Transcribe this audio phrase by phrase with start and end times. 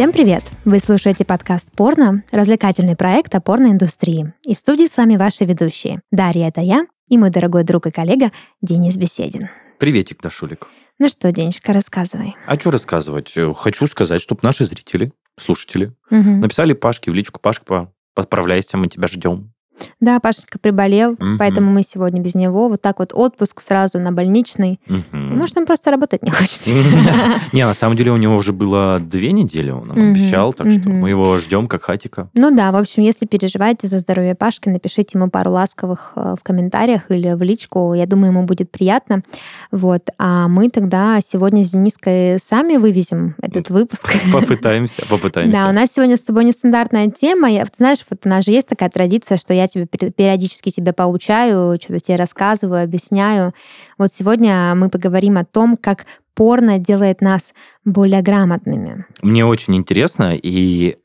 [0.00, 0.42] Всем привет!
[0.64, 4.32] Вы слушаете подкаст «Порно», развлекательный проект о порноиндустрии.
[4.44, 6.00] И в студии с вами ваши ведущие.
[6.10, 9.50] Дарья— это я, и мой дорогой друг и коллега Денис Беседин.
[9.78, 10.68] Приветик, Дашулик.
[10.98, 12.34] Ну что, Денечка, рассказывай.
[12.46, 13.34] А что рассказывать?
[13.56, 16.30] Хочу сказать, чтобы наши зрители, слушатели, угу.
[16.30, 17.38] написали Пашке в личку.
[17.38, 19.52] Пашка, подправляйся, мы тебя ждем.
[20.00, 21.38] Да, Пашенька приболел, угу.
[21.38, 22.68] поэтому мы сегодня без него.
[22.68, 24.80] Вот так вот отпуск сразу на больничный.
[24.88, 25.02] Угу.
[25.12, 26.66] Может, он просто работать не хочет.
[27.52, 30.88] Не, на самом деле у него уже было две недели, он нам обещал, так что
[30.88, 32.28] мы его ждем как хатика.
[32.34, 36.42] Ну да, в общем, если переживаете за здоровье Пашки, напишите ему пару ласковых э, в
[36.42, 37.94] комментариях или в личку.
[37.94, 39.22] Я думаю, ему будет приятно.
[39.70, 40.08] Вот.
[40.18, 44.10] А мы тогда сегодня с Дениской сами вывезем этот выпуск.
[44.32, 45.52] Попытаемся, попытаемся.
[45.52, 47.48] Да, у нас сегодня с тобой нестандартная тема.
[47.50, 51.78] Ты знаешь, вот у нас же есть такая традиция, что я тебе периодически тебя поучаю,
[51.80, 53.54] что-то тебе рассказываю, объясняю.
[53.98, 57.54] Вот сегодня мы поговорим о том, как порно делает нас
[57.84, 59.06] более грамотными.
[59.22, 60.96] Мне очень интересно, и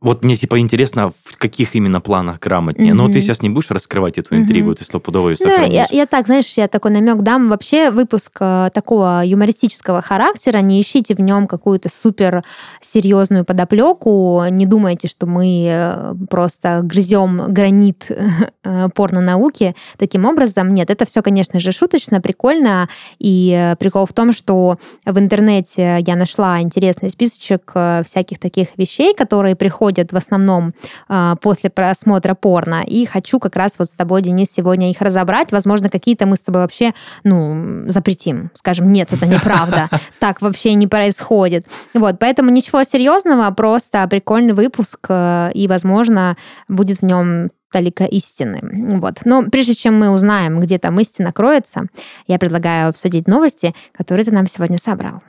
[0.00, 2.92] вот мне типа интересно, в каких именно планах грамотнее.
[2.92, 2.96] Mm-hmm.
[2.96, 4.76] Но ты сейчас не будешь раскрывать эту интригу, mm-hmm.
[4.76, 5.68] ты стопудово ее сохранишь.
[5.68, 7.48] Ну, я, я так, знаешь, я такой намек дам.
[7.48, 12.44] Вообще выпуск э, такого юмористического характера, не ищите в нем какую-то супер
[12.80, 18.06] серьезную подоплеку, не думайте, что мы э, просто грызем гранит
[18.64, 20.74] э, порно-науки таким образом.
[20.74, 22.88] Нет, это все, конечно же, шуточно, прикольно.
[23.18, 27.72] И прикол в том, что в интернете я нашла интересный списочек
[28.04, 30.72] всяких таких вещей, которые приходят происходят в основном
[31.08, 32.82] э, после просмотра порно.
[32.86, 35.52] И хочу как раз вот с тобой, Денис, сегодня их разобрать.
[35.52, 36.92] Возможно, какие-то мы с тобой вообще,
[37.24, 38.50] ну, запретим.
[38.54, 39.88] Скажем, нет, это неправда.
[40.20, 41.66] Так вообще не происходит.
[41.94, 46.36] Вот, поэтому ничего серьезного, просто прикольный выпуск, э, и, возможно,
[46.68, 48.60] будет в нем толика истины.
[49.00, 49.20] Вот.
[49.24, 51.86] Но прежде чем мы узнаем, где там истина кроется,
[52.26, 55.22] я предлагаю обсудить новости, которые ты нам сегодня собрал.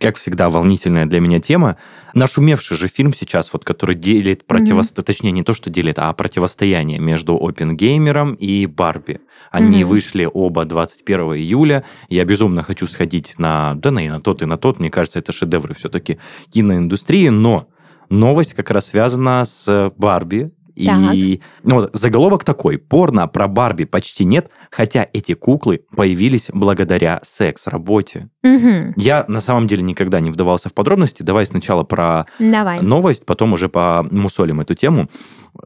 [0.00, 1.76] Как всегда, волнительная для меня тема.
[2.14, 5.06] Нашумевший же фильм сейчас, вот, который делит противостояние, mm-hmm.
[5.06, 9.20] точнее, не то, что делит, а противостояние между Опенгеймером и Барби.
[9.50, 9.86] Они mm-hmm.
[9.86, 11.84] вышли оба 21 июля.
[12.08, 14.80] Я безумно хочу сходить на, да, на и на тот, и на тот.
[14.80, 16.18] Мне кажется, это шедевры все-таки
[16.50, 17.68] киноиндустрии, но
[18.08, 22.78] новость как раз связана с Барби, и ну, заголовок такой.
[22.78, 28.28] Порно про Барби почти нет, хотя эти куклы появились благодаря секс-работе.
[28.42, 28.94] Угу.
[28.96, 31.22] Я на самом деле никогда не вдавался в подробности.
[31.22, 32.80] Давай сначала про Давай.
[32.80, 35.08] новость, потом уже по мусолим эту тему.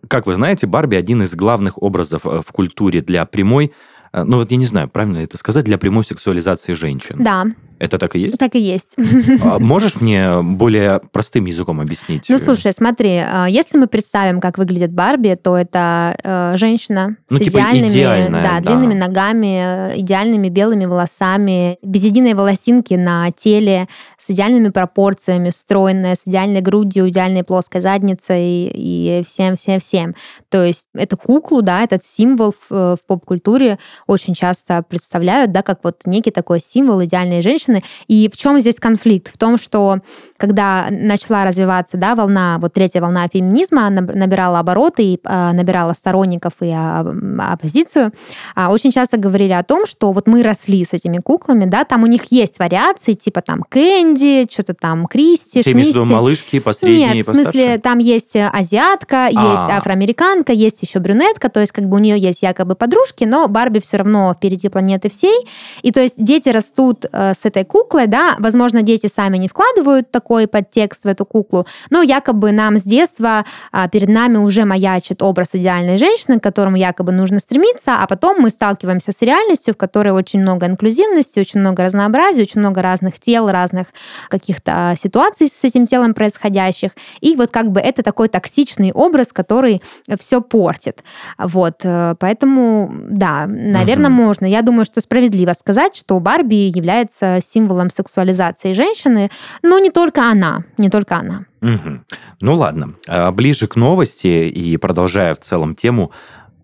[0.08, 3.72] Как вы знаете, Барби один из главных образов э, в культуре для прямой
[4.14, 7.16] Э, ну вот я не знаю, правильно это сказать, для прямой сексуализации женщин.
[7.18, 7.46] Да.
[7.84, 8.38] Это так и есть?
[8.38, 8.96] Так и есть.
[9.42, 12.24] А можешь мне более простым языком объяснить?
[12.28, 17.36] Ну, слушай, смотри, а, если мы представим, как выглядит Барби, то это э, женщина ну,
[17.36, 23.86] с типа идеальными, да, да, длинными ногами, идеальными белыми волосами, без единой волосинки на теле,
[24.16, 30.14] с идеальными пропорциями, стройная, с идеальной грудью, идеальной плоской задницей и всем-всем-всем.
[30.48, 35.80] То есть это куклу, да, этот символ в, в поп-культуре очень часто представляют, да, как
[35.82, 37.73] вот некий такой символ идеальной женщины.
[38.08, 39.32] И в чем здесь конфликт?
[39.32, 39.98] В том, что
[40.36, 46.54] когда начала развиваться, да, волна, вот третья волна феминизма набирала обороты и э, набирала сторонников
[46.60, 47.04] и э,
[47.38, 48.12] оппозицию,
[48.56, 52.02] э, очень часто говорили о том, что вот мы росли с этими куклами, да, там
[52.02, 55.92] у них есть вариации, типа там Кэнди, что-то там Кристи, Ты Шмисти.
[55.92, 59.78] имеешь малышки, посредние, Нет, в смысле, там есть азиатка, есть А-а-а.
[59.78, 63.80] афроамериканка, есть еще брюнетка, то есть как бы у нее есть якобы подружки, но Барби
[63.80, 65.46] все равно впереди планеты всей.
[65.82, 70.10] И то есть дети растут э, с этой куклой, да, возможно, дети сами не вкладывают
[70.10, 75.22] такой подтекст в эту куклу, но якобы нам с детства а, перед нами уже маячит
[75.22, 79.76] образ идеальной женщины, к которому якобы нужно стремиться, а потом мы сталкиваемся с реальностью, в
[79.76, 83.88] которой очень много инклюзивности, очень много разнообразия, очень много разных тел, разных
[84.28, 86.92] каких-то ситуаций с этим телом происходящих.
[87.20, 89.82] И вот как бы это такой токсичный образ, который
[90.18, 91.02] все портит.
[91.38, 94.16] Вот, э, поэтому, да, Наверное, угу.
[94.16, 94.46] можно.
[94.46, 99.30] Я думаю, что справедливо сказать, что Барби является символом сексуализации женщины,
[99.62, 101.46] но не только она, не только она.
[101.62, 102.00] Угу.
[102.40, 106.12] Ну ладно, а ближе к новости и продолжая в целом тему,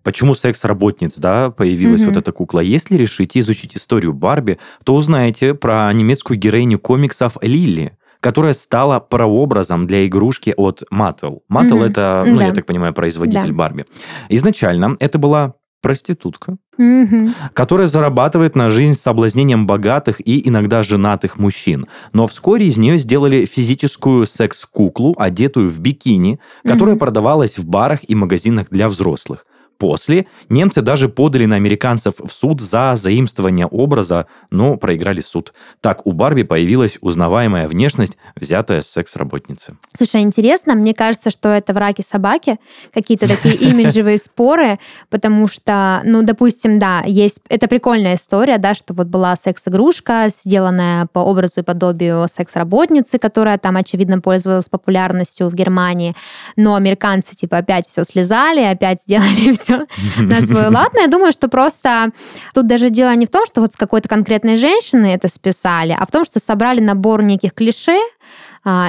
[0.03, 2.59] почему секс-работниц, да, появилась mm вот эта кукла.
[2.59, 9.87] Если решите изучить историю Барби, то узнаете про немецкую героиню комиксов Лили, которая стала прообразом
[9.87, 11.39] для игрушки от Mattel.
[11.51, 12.45] Mattel mm это, ну, да.
[12.45, 13.53] я так понимаю, производитель да.
[13.53, 13.85] Барби.
[14.29, 17.31] Изначально это была проститутка, угу.
[17.53, 21.87] которая зарабатывает на жизнь с соблазнением богатых и иногда женатых мужчин.
[22.13, 26.99] Но вскоре из нее сделали физическую секс-куклу, одетую в бикини, которая угу.
[26.99, 29.45] продавалась в барах и магазинах для взрослых.
[29.81, 35.53] После немцы даже подали на американцев в суд за заимствование образа, но проиграли суд.
[35.79, 39.77] Так у Барби появилась узнаваемая внешность, взятая с секс-работницы.
[39.95, 42.59] Слушай, интересно, мне кажется, что это враки собаки,
[42.93, 44.77] какие-то такие имиджевые споры,
[45.09, 51.07] потому что, ну, допустим, да, есть, это прикольная история, да, что вот была секс-игрушка, сделанная
[51.11, 56.13] по образу и подобию секс-работницы, которая там, очевидно, пользовалась популярностью в Германии,
[56.55, 59.87] но американцы, типа, опять все слезали, опять сделали все все
[60.23, 60.93] на свой лад.
[60.93, 62.11] Но я думаю, что просто
[62.53, 66.05] тут даже дело не в том, что вот с какой-то конкретной женщины это списали, а
[66.05, 67.97] в том, что собрали набор неких клише,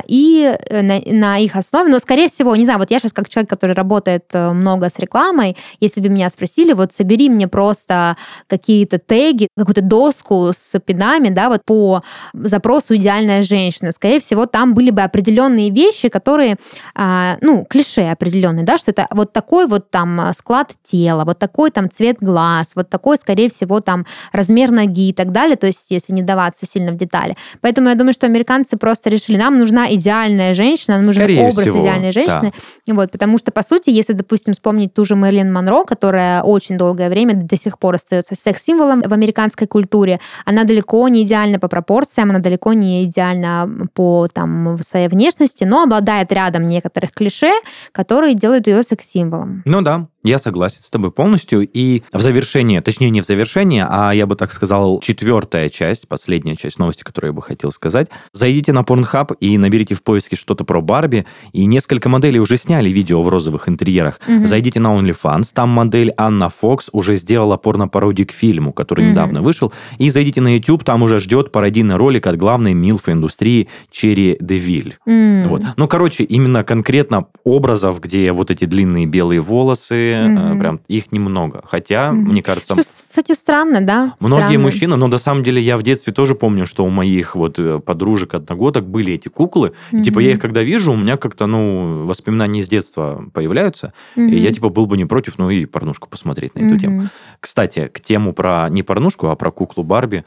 [0.07, 3.29] и э, на, на их основе, но, скорее всего, не знаю, вот я сейчас как
[3.29, 8.17] человек, который работает э, много с рекламой, если бы меня спросили, вот собери мне просто
[8.49, 12.03] какие-то теги, какую-то доску с пинами, да, вот по
[12.35, 16.57] запросу «идеальная женщина», скорее всего, там были бы определенные вещи, которые,
[16.95, 21.71] а, ну, клише определенные, да, что это вот такой вот там склад тела, вот такой
[21.71, 25.91] там цвет глаз, вот такой, скорее всего, там размер ноги и так далее, то есть
[25.91, 27.37] если не даваться сильно в детали.
[27.61, 31.64] Поэтому я думаю, что американцы просто решили, нам нужна идеальная женщина, нам нужен Скорее образ
[31.64, 32.53] всего, идеальной женщины.
[32.87, 32.94] Да.
[32.94, 37.09] Вот, потому что, по сути, если, допустим, вспомнить ту же Мэрилин Монро, которая очень долгое
[37.09, 42.31] время до сих пор остается секс-символом в американской культуре, она далеко не идеальна по пропорциям,
[42.31, 47.53] она далеко не идеальна по там, своей внешности, но обладает рядом некоторых клише,
[47.93, 49.62] которые делают ее секс-символом.
[49.65, 51.69] Ну да, я согласен с тобой полностью.
[51.73, 56.57] И в завершение, точнее не в завершение, а я бы так сказал, четвертая часть, последняя
[56.57, 58.09] часть новости, которую я бы хотел сказать.
[58.33, 61.27] Зайдите на Pornhub и наберите в поиске что-то про Барби.
[61.53, 64.21] И несколько моделей уже сняли видео в розовых интерьерах.
[64.27, 64.47] Mm-hmm.
[64.47, 69.11] Зайдите на OnlyFans, там модель Анна Фокс уже сделала порно-пародию к фильму, который mm-hmm.
[69.11, 69.73] недавно вышел.
[69.99, 74.99] И зайдите на YouTube, там уже ждет пародийный ролик от главной милфы индустрии Черри Девиль.
[75.07, 75.49] Mm-hmm.
[75.49, 75.63] Вот.
[75.77, 80.59] Ну, короче, именно конкретно образов, где вот эти длинные белые волосы, mm-hmm.
[80.59, 81.62] прям их немного.
[81.64, 82.14] Хотя, mm-hmm.
[82.14, 82.75] мне кажется...
[82.75, 84.14] Кстати, странно, да?
[84.20, 84.62] Многие странно.
[84.62, 87.79] мужчины, но на самом деле я в детстве тоже помню, что у моих вот э,
[87.79, 89.73] подружек одногодок были эти куклы.
[89.93, 90.00] Mm-hmm.
[90.00, 93.93] И, типа я их когда вижу, у меня как-то, ну, воспоминания из детства появляются.
[94.17, 94.31] Mm-hmm.
[94.31, 96.81] И я, типа, был бы не против, ну, и порнушку посмотреть на эту mm-hmm.
[96.81, 97.08] тему.
[97.41, 100.25] Кстати, к тему про не порнушку, а про куклу Барби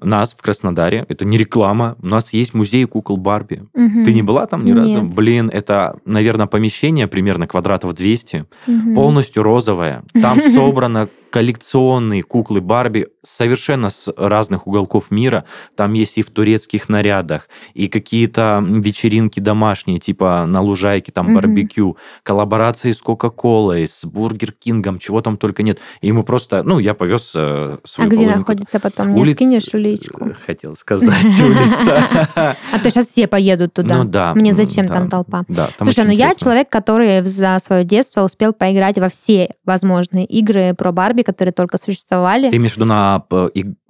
[0.00, 3.64] нас в Краснодаре, это не реклама, у нас есть музей кукол Барби.
[3.74, 4.04] Угу.
[4.04, 4.78] Ты не была там ни Нет.
[4.78, 5.02] разу?
[5.02, 8.94] Блин, это, наверное, помещение примерно квадратов 200, угу.
[8.94, 10.02] полностью розовое.
[10.12, 15.44] Там собрано коллекционные куклы Барби совершенно с разных уголков мира.
[15.74, 21.90] Там есть и в турецких нарядах, и какие-то вечеринки домашние, типа на лужайке, там барбекю,
[21.90, 22.20] mm-hmm.
[22.22, 25.80] коллаборации с Кока-Колой, с Бургер Кингом, чего там только нет.
[26.00, 29.14] И мы просто, ну, я повез э, свою А где находится потом?
[29.14, 29.34] Не Улиц...
[29.34, 30.30] скинешь уличку?
[30.46, 32.56] Хотел сказать улица.
[32.72, 33.98] А то сейчас все поедут туда.
[33.98, 34.34] Ну да.
[34.34, 35.44] Мне зачем там толпа?
[35.80, 40.92] Слушай, ну я человек, который за свое детство успел поиграть во все возможные игры про
[40.92, 42.50] Барби, которые только существовали.
[42.50, 43.48] Ты имеешь в виду на э,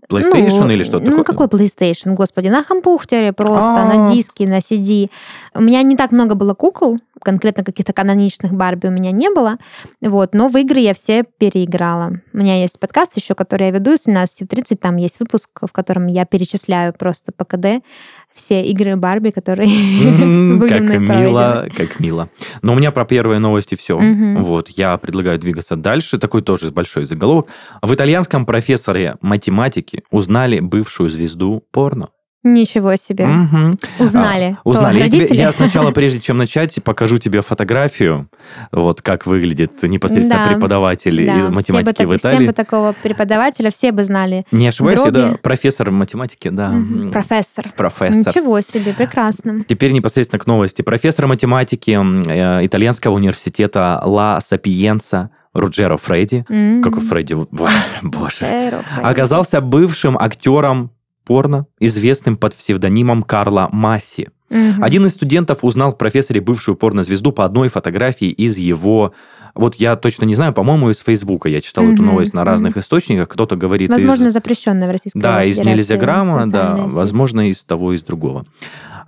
[0.08, 1.19] PlayStation ну, или что-то ну, такое?
[1.19, 3.94] Ну, какой PlayStation, господи, на компьютере просто, А-а-а.
[3.94, 5.11] на диске, на CD.
[5.55, 9.56] У меня не так много было кукол, конкретно каких-то каноничных Барби у меня не было,
[10.00, 12.20] вот, но в игры я все переиграла.
[12.32, 16.06] У меня есть подкаст еще, который я веду с 17.30, там есть выпуск, в котором
[16.06, 17.82] я перечисляю просто по КД
[18.37, 22.29] все игры Барби, которые были Как мило, как мило.
[22.62, 23.99] Но у меня про первые новости все.
[23.99, 26.19] Вот, я предлагаю двигаться дальше.
[26.19, 27.49] Такой тоже большой заголовок.
[27.83, 32.11] В итальянском профессоре математики узнали бывшую звезду порно.
[32.47, 33.26] Ничего себе.
[33.26, 34.05] Угу.
[34.05, 34.57] Узнали.
[34.57, 35.00] А, узнали.
[35.00, 38.29] Я, тебе, я сначала, прежде чем начать, покажу тебе фотографию,
[38.71, 40.53] вот как выглядит непосредственно да.
[40.53, 41.50] преподаватель да.
[41.50, 42.38] математики бы, в Италии.
[42.38, 44.45] Все бы такого преподавателя все бы знали.
[44.53, 45.12] Не ошибаюсь, Дроби.
[45.12, 46.71] да, профессор математики, да.
[46.71, 47.11] Угу.
[47.11, 47.67] Профессор.
[47.76, 48.33] Профессор.
[48.33, 49.65] Ничего себе, прекрасно.
[49.67, 50.83] Теперь непосредственно к новости.
[50.83, 56.83] Профессор математики э, итальянского университета Ла Сапиенца Руджеро Фредди, mm-hmm.
[56.83, 57.35] какой Фредди,
[58.03, 60.93] боже, оказался бывшим актером
[61.26, 64.30] порно, известным под псевдонимом Карла Масси.
[64.49, 64.83] Угу.
[64.83, 69.12] Один из студентов узнал в профессоре бывшую порнозвезду по одной фотографии из его
[69.56, 72.76] вот я точно не знаю, по-моему, из Фейсбука я читал mm эту новость на разных
[72.76, 73.28] mm источниках.
[73.28, 74.32] Кто-то говорит Возможно, из...
[74.32, 76.94] запрещенная в Российской Да, из нельзяграмма, да, сети.
[76.94, 78.44] возможно, из того, из другого.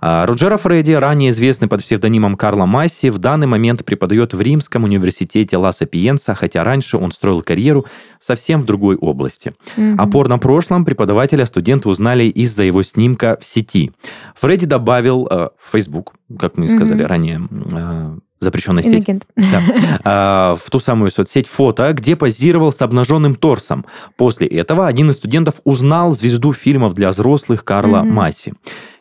[0.01, 4.85] А, Роджера Фредди, ранее известный под псевдонимом Карла Масси, в данный момент преподает в Римском
[4.85, 7.85] университете Ла Сапиенса, хотя раньше он строил карьеру
[8.19, 9.53] совсем в другой области.
[9.75, 9.95] Mm-hmm.
[9.97, 13.91] О порно-прошлом преподавателя студенты узнали из-за его снимка в сети.
[14.35, 17.07] Фредди добавил э, в Facebook, как мы сказали mm-hmm.
[17.07, 19.05] ранее, э, запрещенная сеть,
[19.35, 23.85] да, в ту самую соцсеть фото, где позировал с обнаженным торсом.
[24.15, 28.11] После этого один из студентов узнал звезду фильмов для взрослых Карла mm-hmm.
[28.11, 28.53] Масси.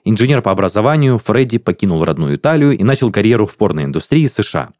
[0.04, 4.70] Инженер по образованию, Фредди покинул родную Италию и начал карьеру в порноиндустрии США.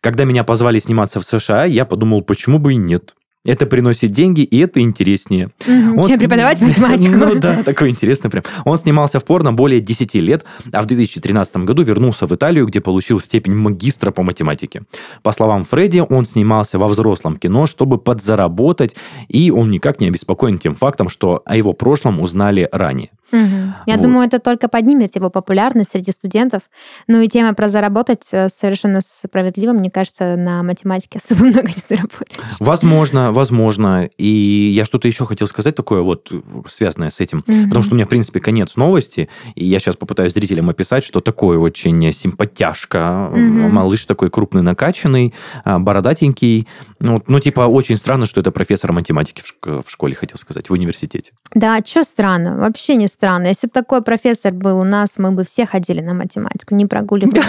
[0.00, 3.14] Когда меня позвали сниматься в США, я подумал, почему бы и нет.
[3.44, 5.50] Это приносит деньги, и это интереснее.
[5.60, 6.08] Угу.
[6.08, 6.18] Чем с...
[6.18, 7.18] преподавать математику.
[7.28, 8.42] Ну да, такой интересный прям.
[8.64, 12.80] Он снимался в порно более 10 лет, а в 2013 году вернулся в Италию, где
[12.80, 14.82] получил степень магистра по математике.
[15.22, 18.96] По словам Фредди, он снимался во взрослом кино, чтобы подзаработать,
[19.28, 23.10] и он никак не обеспокоен тем фактом, что о его прошлом узнали ранее.
[23.32, 23.74] Угу.
[23.86, 24.02] Я вот.
[24.02, 26.62] думаю, это только поднимет его популярность среди студентов.
[27.06, 29.72] Ну и тема про заработать э, совершенно справедливо.
[29.72, 32.56] Мне кажется, на математике особо много не заработаешь.
[32.58, 34.08] Возможно, возможно.
[34.16, 36.32] И я что-то еще хотел сказать такое вот
[36.68, 37.44] связанное с этим.
[37.46, 37.64] Угу.
[37.64, 39.28] Потому что у меня, в принципе, конец новости.
[39.54, 43.28] И я сейчас попытаюсь зрителям описать, что такое очень симпатяшка.
[43.30, 43.38] Угу.
[43.38, 46.66] Малыш такой крупный, накачанный, а, бородатенький.
[46.98, 51.32] Ну, ну, типа, очень странно, что это профессор математики в школе, хотел сказать, в университете.
[51.54, 52.56] Да, что странно?
[52.56, 53.17] Вообще не странно.
[53.20, 57.42] Если бы такой профессор был у нас, мы бы все ходили на математику, не прогуливали.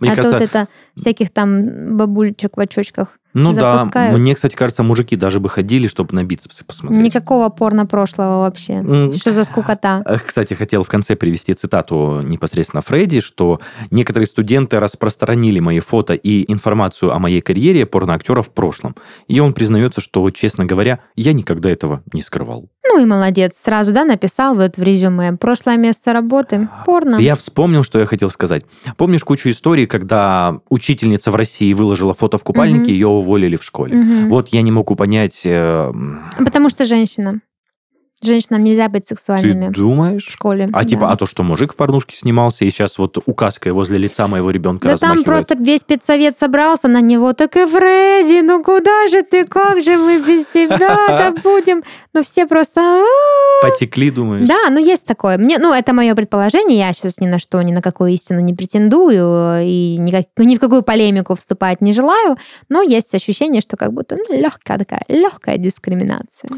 [0.00, 4.14] А тут это всяких там бабулечек в очочках ну запускают.
[4.14, 7.02] да, мне, кстати, кажется, мужики даже бы ходили, чтобы на бицепсы посмотреть.
[7.02, 8.74] Никакого порно прошлого вообще.
[8.74, 9.16] Mm.
[9.16, 10.20] Что за скукота?
[10.26, 13.60] Кстати, хотел в конце привести цитату непосредственно Фредди, что
[13.90, 18.94] некоторые студенты распространили мои фото и информацию о моей карьере порноактера в прошлом.
[19.26, 22.70] И он признается, что, честно говоря, я никогда этого не скрывал.
[22.86, 23.56] Ну и молодец.
[23.56, 25.36] Сразу, да, написал вот в резюме.
[25.36, 26.68] Прошлое место работы.
[26.86, 27.16] Порно.
[27.16, 28.64] Я вспомнил, что я хотел сказать.
[28.96, 32.94] Помнишь кучу историй, когда учительница в России выложила фото в купальнике, mm-hmm.
[32.94, 33.96] ее уволили в школе?
[33.96, 34.28] Mm-hmm.
[34.28, 35.42] Вот я не могу понять...
[35.44, 35.92] Э...
[36.38, 37.40] Потому что женщина.
[38.24, 39.68] Женщинам нельзя быть сексуальными.
[39.68, 40.26] Ты думаешь?
[40.26, 40.64] В школе.
[40.64, 40.88] А типа, да.
[40.88, 44.50] типа, а то, что мужик в порнушке снимался, и сейчас вот указкой возле лица моего
[44.50, 49.22] ребенка Да там просто весь педсовет собрался на него, так и Фредди, ну куда же
[49.22, 51.82] ты, как же мы без тебя-то будем?
[52.12, 53.04] Ну все просто...
[53.62, 54.48] Потекли, думаешь?
[54.48, 55.38] Да, ну есть такое.
[55.38, 58.54] Мне, ну это мое предположение, я сейчас ни на что, ни на какую истину не
[58.54, 62.36] претендую, и никак, ни в какую полемику вступать не желаю,
[62.68, 66.50] но есть ощущение, что как будто ну, легкая такая, легкая дискриминация.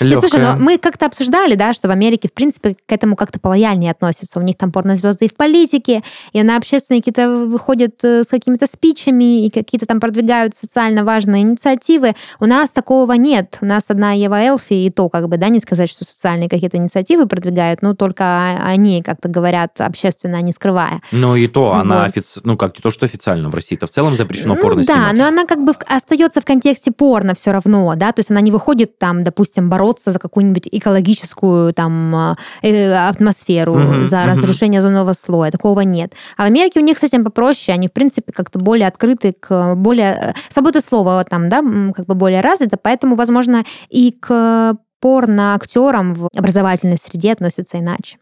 [0.00, 0.28] Легкая.
[0.28, 3.90] слушай, но мы как-то обсуждали, да, что в Америке, в принципе, к этому как-то полояльнее
[3.90, 4.38] относятся.
[4.38, 8.66] У них там порнозвезды и в политике, и на общественные какие-то выходят э, с какими-то
[8.66, 12.14] спичами, и какие-то там продвигают социально важные инициативы.
[12.40, 13.58] У нас такого нет.
[13.60, 16.76] У нас одна Ева Элфи, и то, как бы, да, не сказать, что социальные какие-то
[16.76, 21.02] инициативы продвигают, но только они как-то говорят общественно, не скрывая.
[21.12, 21.80] Ну и то, вот.
[21.80, 22.40] она, офици...
[22.44, 24.94] ну как, не то, что официально в России, это в целом запрещено ну, порно Да,
[24.94, 25.18] снимать.
[25.18, 28.50] но она как бы остается в контексте порно все равно, да, то есть она не
[28.50, 34.26] выходит там, допустим, бороться за какую-нибудь экологическую там э, атмосферу, mm-hmm, за mm-hmm.
[34.26, 35.50] разрушение озонового слоя.
[35.50, 36.12] Такого нет.
[36.36, 37.74] А в Америке у них с этим попроще.
[37.74, 40.12] Они, в принципе, как-то более открыты к более...
[40.12, 41.62] Э, свобода слова там, да,
[41.94, 48.18] как бы более развита, поэтому, возможно, и к порно-актерам в образовательной среде относятся иначе.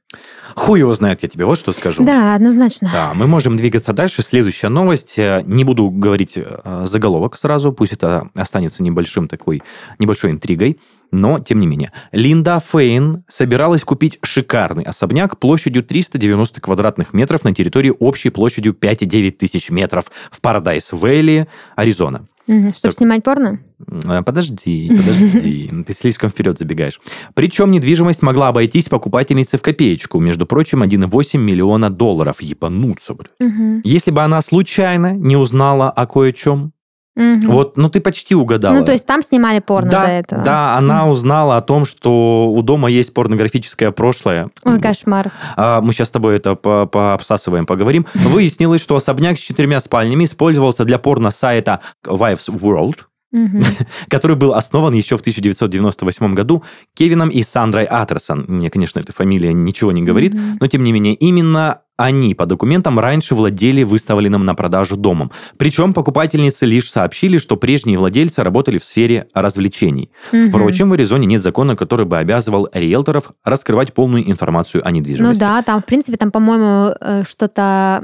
[0.57, 2.03] Хуй его знает, я тебе вот что скажу.
[2.03, 2.89] Да, однозначно.
[2.91, 4.23] Да, мы можем двигаться дальше.
[4.23, 5.19] Следующая новость.
[5.19, 9.63] Э, не буду говорить э, заголовок сразу, пусть это останется небольшим такой,
[9.99, 10.81] небольшой интригой,
[11.13, 11.93] но тем не менее.
[12.13, 19.33] Линда Фейн собиралась купить шикарный особняк площадью 390 квадратных метров на территории общей площадью 5,9
[19.33, 21.47] тысяч метров в Парадайс-Вэлли,
[21.77, 22.27] Аризона.
[22.47, 23.61] Угу, чтобы снимать порно?
[24.07, 27.01] А, подожди, подожди, ты слишком вперед забегаешь.
[27.35, 32.41] Причем недвижимость могла обойтись покупательнице в копеечку, между прочим, 1,8 миллиона долларов.
[32.41, 33.31] Ебануться, блядь.
[33.41, 33.81] Угу.
[33.85, 36.73] Если бы она случайно не узнала о кое-чем,
[37.17, 37.53] Угу.
[37.53, 38.75] Вот, ну ты почти угадала.
[38.75, 40.43] Ну, то есть там снимали порно да, до этого.
[40.43, 41.13] Да, она угу.
[41.13, 44.51] узнала о том, что у дома есть порнографическое прошлое.
[44.65, 45.31] Ой, кошмар.
[45.57, 48.07] А, мы сейчас с тобой это пообсасываем, поговорим.
[48.15, 53.01] Выяснилось, что особняк с четырьмя спальнями использовался для порно-сайта Wives World,
[53.33, 53.63] угу.
[54.09, 58.45] который был основан еще в 1998 году Кевином и Сандрой Атерсон.
[58.49, 60.43] Мне, конечно, эта фамилия ничего не говорит, угу.
[60.61, 65.31] но тем не менее именно они по документам раньше владели выставленным на продажу домом.
[65.59, 70.11] Причем покупательницы лишь сообщили, что прежние владельцы работали в сфере развлечений.
[70.33, 70.49] Угу.
[70.49, 75.35] Впрочем, в Аризоне нет закона, который бы обязывал риэлторов раскрывать полную информацию о недвижимости.
[75.35, 78.03] Ну да, там, в принципе, там, по-моему, э, что-то,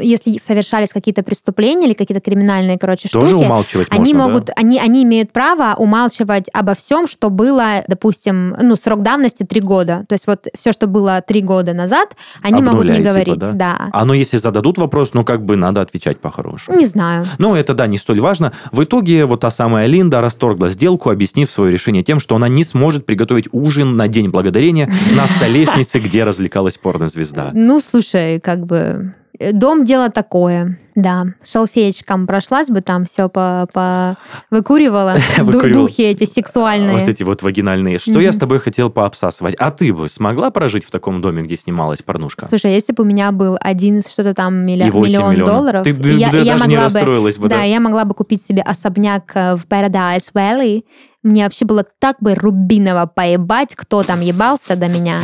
[0.00, 4.52] если совершались какие-то преступления или какие-то криминальные, короче, Тоже штуки, умалчивать они можно, могут, да?
[4.56, 10.04] они, они имеют право умалчивать обо всем, что было, допустим, ну, срок давности три года.
[10.08, 13.76] То есть вот все, что было три года назад, они могут не говорить говорить, да?
[13.78, 13.88] да.
[13.92, 16.78] А но если зададут вопрос, ну как бы надо отвечать по-хорошему.
[16.78, 17.26] Не знаю.
[17.38, 18.52] Ну это да, не столь важно.
[18.72, 22.64] В итоге вот та самая Линда расторгла сделку, объяснив свое решение тем, что она не
[22.64, 27.50] сможет приготовить ужин на День Благодарения на столешнице, где развлекалась порнозвезда.
[27.54, 29.14] Ну слушай, как бы
[29.52, 30.78] Дом дело такое.
[31.00, 34.16] Да, шалфеечком прошлась бы там, все по, по...
[34.50, 36.98] выкуривала, духи эти сексуальные.
[36.98, 37.98] Вот эти вот вагинальные.
[37.98, 39.54] Что я с тобой хотел пообсасывать?
[39.54, 42.46] А ты бы смогла прожить в таком доме, где снималась порнушка?
[42.46, 46.50] Слушай, если бы у меня был один что-то там миллион долларов, ты, я, я даже
[46.50, 50.32] могла не расстроилась бы, да, да, я могла бы купить себе особняк э, в Paradise
[50.34, 50.84] Valley.
[51.22, 55.16] Мне вообще было так бы рубиново поебать, кто там ебался до меня.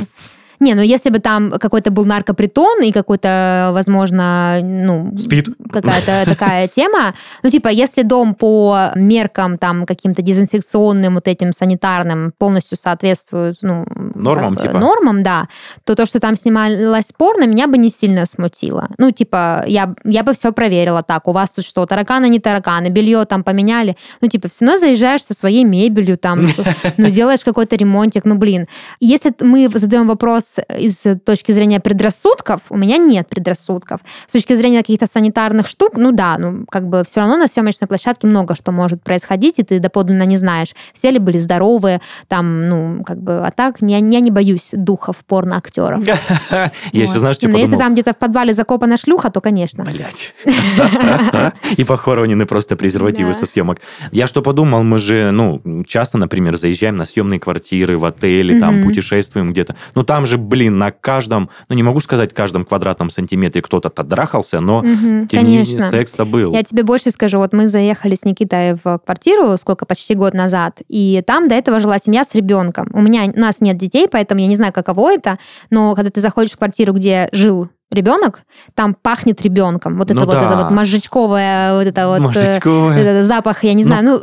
[0.60, 5.16] Не, ну если бы там какой-то был наркопритон и какой-то, возможно, ну...
[5.16, 5.48] Спид.
[5.72, 7.14] Какая-то такая тема.
[7.42, 13.86] Ну, типа, если дом по меркам там каким-то дезинфекционным, вот этим санитарным полностью соответствует, ну...
[14.14, 14.78] Нормам, типа?
[14.78, 15.48] Нормам, да.
[15.84, 18.88] То то, что там снималось порно, меня бы не сильно смутило.
[18.98, 21.28] Ну, типа, я, я бы все проверила так.
[21.28, 23.96] У вас тут что, тараканы, не тараканы, белье там поменяли.
[24.20, 26.46] Ну, типа, все равно заезжаешь со своей мебелью там,
[26.96, 28.24] ну, делаешь какой-то ремонтик.
[28.24, 28.66] Ну, блин.
[29.00, 34.00] Если мы задаем вопрос вопрос из точки зрения предрассудков, у меня нет предрассудков.
[34.26, 37.88] С точки зрения каких-то санитарных штук, ну да, ну как бы все равно на съемочной
[37.88, 42.68] площадке много что может происходить, и ты доподлинно не знаешь, все ли были здоровые, там,
[42.68, 46.04] ну, как бы, а так я, я не боюсь духов порно-актеров.
[46.92, 49.84] Я еще, знаешь, что Но если там где-то в подвале закопана шлюха, то, конечно.
[49.84, 50.34] Блять.
[51.76, 53.80] И похоронены просто презервативы со съемок.
[54.12, 58.82] Я что подумал, мы же, ну, часто, например, заезжаем на съемные квартиры в отели, там,
[58.82, 59.76] путешествуем где-то.
[59.94, 63.90] Ну, там же же, блин, на каждом, ну не могу сказать каждом квадратном сантиметре кто-то
[64.02, 66.52] драхался, но угу, тем не менее секс-то был.
[66.52, 70.80] Я тебе больше скажу, вот мы заехали с Никитой в квартиру, сколько, почти год назад,
[70.88, 72.88] и там до этого жила семья с ребенком.
[72.92, 75.38] У меня, у нас нет детей, поэтому я не знаю, каково это,
[75.70, 78.42] но когда ты заходишь в квартиру, где жил ребенок,
[78.74, 79.96] там пахнет ребенком.
[79.96, 80.46] Вот это ну вот, да.
[80.46, 82.98] это вот мозжечковое, вот это вот Мозжечковое.
[82.98, 84.04] этот запах, я не знаю.
[84.04, 84.20] Ну, ну у,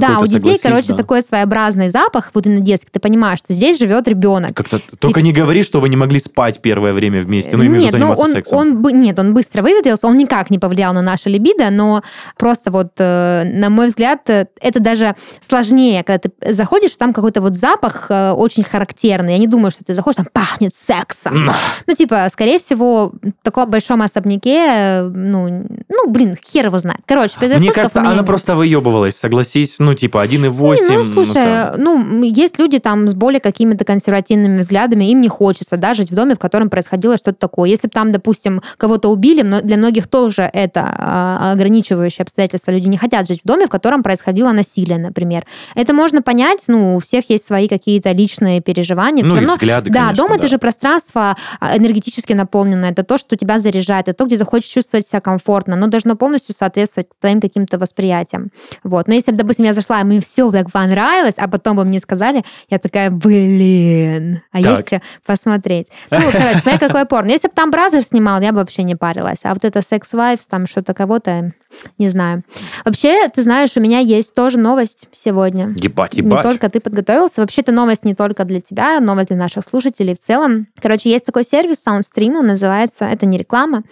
[0.00, 0.96] да, у детей, короче, да.
[0.96, 2.88] такой своеобразный запах, вот именно детский.
[2.90, 4.56] Ты понимаешь, что здесь живет ребенок.
[4.56, 5.22] Как-то только И...
[5.22, 8.32] не говори, что вы не могли спать первое время вместе, ну, именно нет, ну, он,
[8.32, 8.58] сексом.
[8.58, 12.02] Он, нет, он быстро выветрился, он никак не повлиял на наше либидо, но
[12.36, 17.40] просто вот, э, на мой взгляд, э, это даже сложнее, когда ты заходишь, там какой-то
[17.40, 19.34] вот запах э, очень характерный.
[19.34, 21.50] Я не думаю, что ты заходишь, там пахнет сексом.
[21.86, 27.00] ну, типа, скорее всего, в таком большом особняке, ну, ну, блин, хер его знает.
[27.06, 28.26] Короче, Мне кажется, она нет.
[28.26, 30.76] просто выебывалась, согласись, ну, типа, 1,8.
[30.88, 35.76] Ну, слушай, ну, ну, есть люди там с более какими-то консервативными взглядами, им не хочется,
[35.76, 37.70] да, жить в доме, в котором происходило что-то такое.
[37.70, 42.70] Если бы там, допустим, кого-то убили, но для многих тоже это а, ограничивающее обстоятельство.
[42.70, 45.44] Люди не хотят жить в доме, в котором происходило насилие, например.
[45.74, 49.24] Это можно понять, ну, у всех есть свои какие-то личные переживания.
[49.24, 50.36] Ну, Все и равно, взгляды, Да, конечно, дом да.
[50.36, 54.44] это же пространство а, энергетически наполненное, это то, что тебя заряжает, это то, где ты
[54.44, 58.50] хочешь чувствовать себя комфортно, но должно полностью соответствовать твоим каким-то восприятиям.
[58.82, 59.08] Вот.
[59.08, 62.00] Но если бы, допустим, я зашла, и мне все так понравилось, а потом бы мне
[62.00, 64.72] сказали, я такая, блин, а так.
[64.72, 65.88] есть что посмотреть.
[66.10, 67.30] Ну, короче, смотри, какой порно.
[67.30, 69.40] Если бы там Бразер снимал, я бы вообще не парилась.
[69.44, 71.52] А вот это Sex Wives, там что-то кого-то,
[71.98, 72.44] не знаю.
[72.84, 75.70] Вообще, ты знаешь, у меня есть тоже новость сегодня.
[75.76, 76.36] Ебать, ебать.
[76.36, 77.40] Не только ты подготовился.
[77.40, 80.66] Вообще, это новость не только для тебя, новость для наших слушателей в целом.
[80.80, 83.82] Короче, есть такой сервис SoundStream, он называется называется, это не реклама.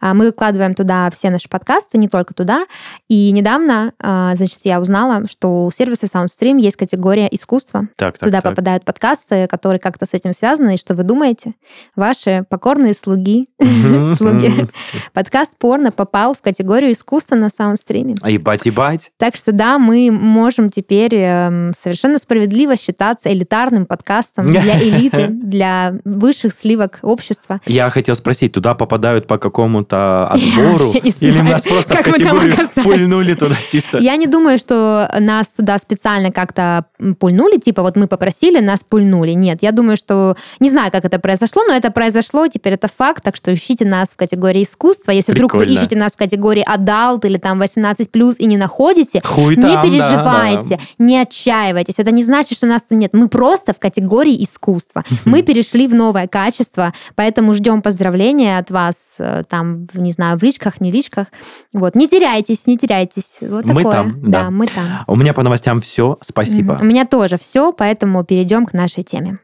[0.00, 2.66] А, мы выкладываем туда все наши подкасты, не только туда.
[3.08, 7.88] И недавно, а, значит, я узнала, что у сервиса SoundStream есть категория искусства.
[7.96, 8.52] Так, так, туда так.
[8.52, 10.74] попадают подкасты, которые как-то с этим связаны.
[10.74, 11.54] И что вы думаете?
[11.96, 13.48] Ваши покорные слуги,
[14.16, 14.68] слуги.
[15.12, 18.16] Подкаст порно попал в категорию искусства на SoundStream.
[18.22, 19.10] А ебать, ебать.
[19.18, 25.94] Так что да, мы можем теперь эм, совершенно справедливо считаться элитарным подкастом для элиты, для
[26.04, 27.60] высших сливок общества.
[27.66, 30.92] Я хотел спросить, спросить, туда попадают по какому-то отбору?
[31.20, 33.98] Или нас просто в категорию пульнули туда чисто?
[33.98, 36.84] Я не думаю, что нас туда специально как-то
[37.18, 39.32] пульнули, типа вот мы попросили, нас пульнули.
[39.32, 40.36] Нет, я думаю, что...
[40.60, 44.10] Не знаю, как это произошло, но это произошло, теперь это факт, так что ищите нас
[44.10, 45.12] в категории искусства.
[45.12, 49.56] Если вдруг вы ищете нас в категории adult или там 18+, и не находите, Хуй
[49.56, 51.98] не переживайте, не отчаивайтесь.
[51.98, 53.10] Это не значит, что нас там нет.
[53.12, 55.04] Мы просто в категории искусства.
[55.24, 60.38] Мы перешли в новое качество, поэтому ждем поздравлений поздравления от вас э, там, не знаю,
[60.38, 61.28] в личках, не личках.
[61.72, 63.38] Вот, не теряйтесь, не теряйтесь.
[63.40, 63.92] Вот мы такое.
[63.92, 64.44] там, да.
[64.44, 64.50] да.
[64.50, 65.04] мы там.
[65.06, 66.78] У меня по новостям все, спасибо.
[66.80, 69.38] У меня тоже все, поэтому перейдем к нашей теме.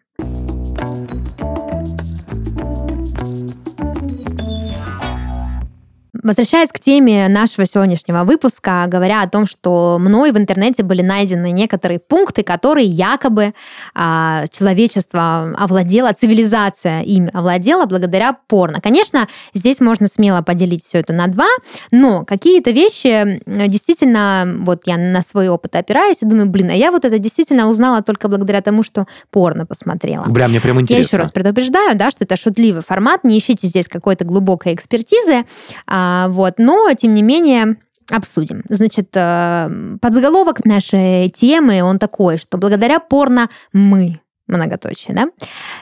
[6.22, 11.52] Возвращаясь к теме нашего сегодняшнего выпуска, говоря о том, что мной в интернете были найдены
[11.52, 13.54] некоторые пункты, которые якобы
[13.94, 18.80] а, человечество овладело, цивилизация им овладела благодаря порно.
[18.80, 21.48] Конечно, здесь можно смело поделить все это на два,
[21.92, 26.90] но какие-то вещи действительно, вот я на свой опыт опираюсь и думаю, блин, а я
[26.90, 30.24] вот это действительно узнала только благодаря тому, что порно посмотрела.
[30.24, 31.00] Бля, мне прям интересно.
[31.00, 35.44] Я еще раз предупреждаю, да, что это шутливый формат, не ищите здесь какой-то глубокой экспертизы,
[35.86, 37.76] а, А, вот, но, тем не менее,
[38.10, 38.62] обсудим.
[38.70, 39.68] Значит, э,
[40.00, 45.28] подзаголовок нашей темы, он такой, что благодаря порно мы многоточие, да?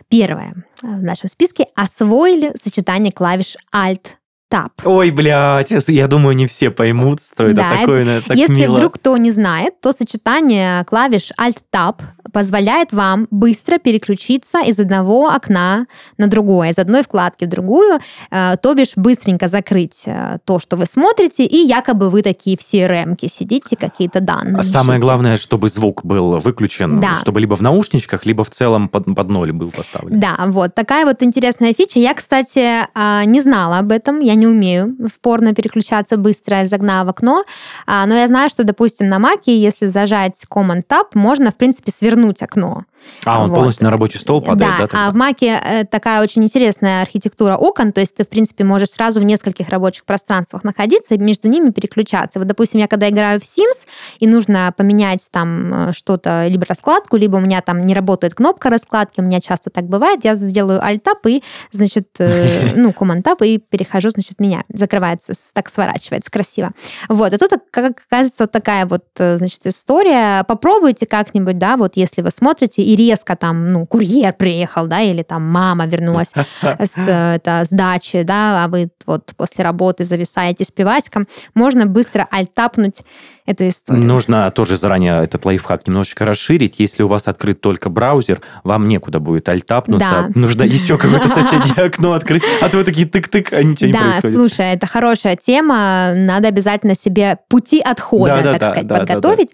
[0.08, 4.16] Первое в нашем списке освоили сочетание клавиш Alt
[4.52, 4.70] Tab.
[4.84, 8.76] Ой, блядь, я думаю, не все поймут, что это да, такое, это, так Если мило.
[8.76, 12.00] вдруг кто не знает, то сочетание клавиш Alt-Tab
[12.32, 15.86] позволяет вам быстро переключиться из одного окна
[16.18, 20.76] на другое, из одной вкладки в другую, э, то бишь быстренько закрыть э, то, что
[20.76, 24.58] вы смотрите, и якобы вы такие все ремки сидите, какие-то данные.
[24.58, 27.16] А самое главное, чтобы звук был выключен, да.
[27.16, 30.20] чтобы либо в наушничках, либо в целом под, под ноль был поставлен.
[30.20, 31.98] Да, вот такая вот интересная фича.
[31.98, 37.06] Я, кстати, а, не знала об этом, я не умею в порно переключаться быстро, загнав
[37.06, 37.44] в окно,
[37.86, 42.25] а, но я знаю, что, допустим, на Маке, если зажать Command-Tab, можно, в принципе, свернуть
[42.42, 42.84] окно.
[43.24, 43.56] А, он вот.
[43.56, 44.86] полностью на рабочий стол падает, да?
[44.86, 48.64] Да, а в Маке э, такая очень интересная архитектура окон, то есть ты, в принципе,
[48.64, 52.38] можешь сразу в нескольких рабочих пространствах находиться и между ними переключаться.
[52.38, 53.86] Вот, допустим, я когда играю в Sims,
[54.20, 58.70] и нужно поменять там э, что-то, либо раскладку, либо у меня там не работает кнопка
[58.70, 63.58] раскладки, у меня часто так бывает, я сделаю Alt-Tab и, значит, э, ну, Command-Tab и
[63.58, 66.72] перехожу, значит, меня закрывается, так сворачивается красиво.
[67.08, 70.44] Вот, и тут, как оказывается, вот такая вот, значит, история.
[70.44, 75.22] Попробуйте как-нибудь, да, вот если вы смотрите и резко там, ну, курьер приехал, да, или
[75.22, 80.70] там мама вернулась с, это, с дачи, да, а вы вот после работы зависаете с
[80.70, 83.02] пивасиком, можно быстро альтапнуть
[83.46, 84.04] эту историю.
[84.04, 86.74] Нужно тоже заранее этот лайфхак немножечко расширить.
[86.78, 90.28] Если у вас открыт только браузер, вам некуда будет альтапнуться.
[90.34, 90.40] Да.
[90.40, 92.42] Нужно еще какое-то соседнее окно открыть.
[92.60, 94.36] А то вы такие тык-тык, а ничего да, не происходит.
[94.36, 96.12] Да, слушай, это хорошая тема.
[96.14, 99.50] Надо обязательно себе пути отхода, да, да, так сказать, подготовить.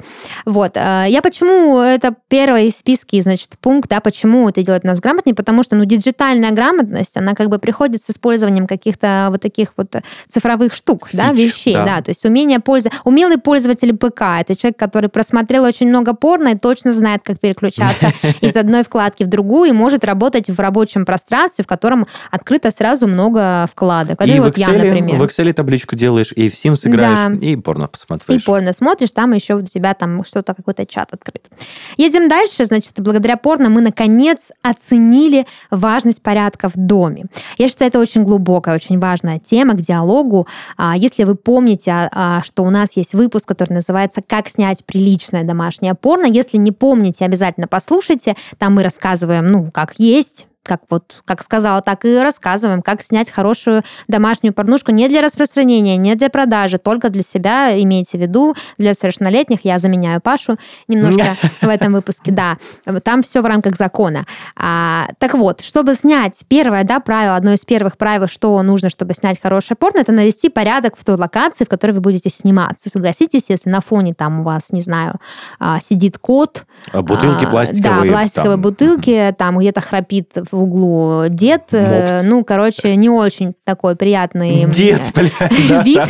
[0.47, 0.77] Вот.
[0.77, 5.35] Э, я почему это первый из списки, значит, пункт, да, почему это делает нас грамотнее,
[5.35, 9.95] потому что, ну, диджитальная грамотность, она как бы приходит с использованием каких-то вот таких вот
[10.29, 11.85] цифровых штук, Фич, да, вещей, да.
[11.85, 16.49] да, то есть умение пользоваться, умелый пользователь ПК, это человек, который просмотрел очень много порно
[16.49, 21.05] и точно знает, как переключаться из одной вкладки в другую и может работать в рабочем
[21.05, 24.25] пространстве, в котором открыто сразу много вкладок.
[24.25, 25.19] И вот в Excel, я, например.
[25.19, 27.47] В Excel табличку делаешь, и в Sims играешь, да.
[27.47, 28.41] и порно посмотришь.
[28.41, 31.49] И порно смотришь, там еще у тебя там что-то, какой-то чат открыт.
[31.97, 37.27] Едем дальше, значит, благодаря порно мы, наконец, оценили важность порядка в доме.
[37.59, 40.47] Я считаю, это очень глубокая, очень важная тема к диалогу.
[40.77, 44.85] А, если вы помните, а, а, что у нас есть выпуск, который называется «Как снять
[44.85, 48.37] приличное домашнее порно», если не помните, обязательно послушайте.
[48.59, 53.29] Там мы рассказываем, ну, как есть, как вот, как сказала, так и рассказываем, как снять
[53.29, 58.55] хорошую домашнюю порнушку не для распространения, не для продажи, только для себя, имейте в виду,
[58.79, 59.61] для совершеннолетних.
[59.65, 62.59] Я заменяю Пашу немножко в этом выпуске, да.
[63.03, 64.25] Там все в рамках закона.
[64.55, 69.15] А, так вот, чтобы снять первое, да, правило, одно из первых правил, что нужно, чтобы
[69.15, 72.89] снять хорошее порно, это навести порядок в той локации, в которой вы будете сниматься.
[72.89, 75.15] Согласитесь, если на фоне там у вас, не знаю,
[75.59, 76.67] а, сидит кот.
[76.93, 78.11] А бутылки пластиковые.
[78.11, 78.63] Да, пластиковые там.
[78.63, 81.69] бутылки, там где-то храпит в углу дед.
[81.73, 82.27] Э, Мопс.
[82.29, 86.01] Ну, короче, не очень такой приятный дед, блядь, вид.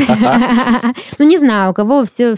[1.18, 2.34] Ну, не знаю, у кого все...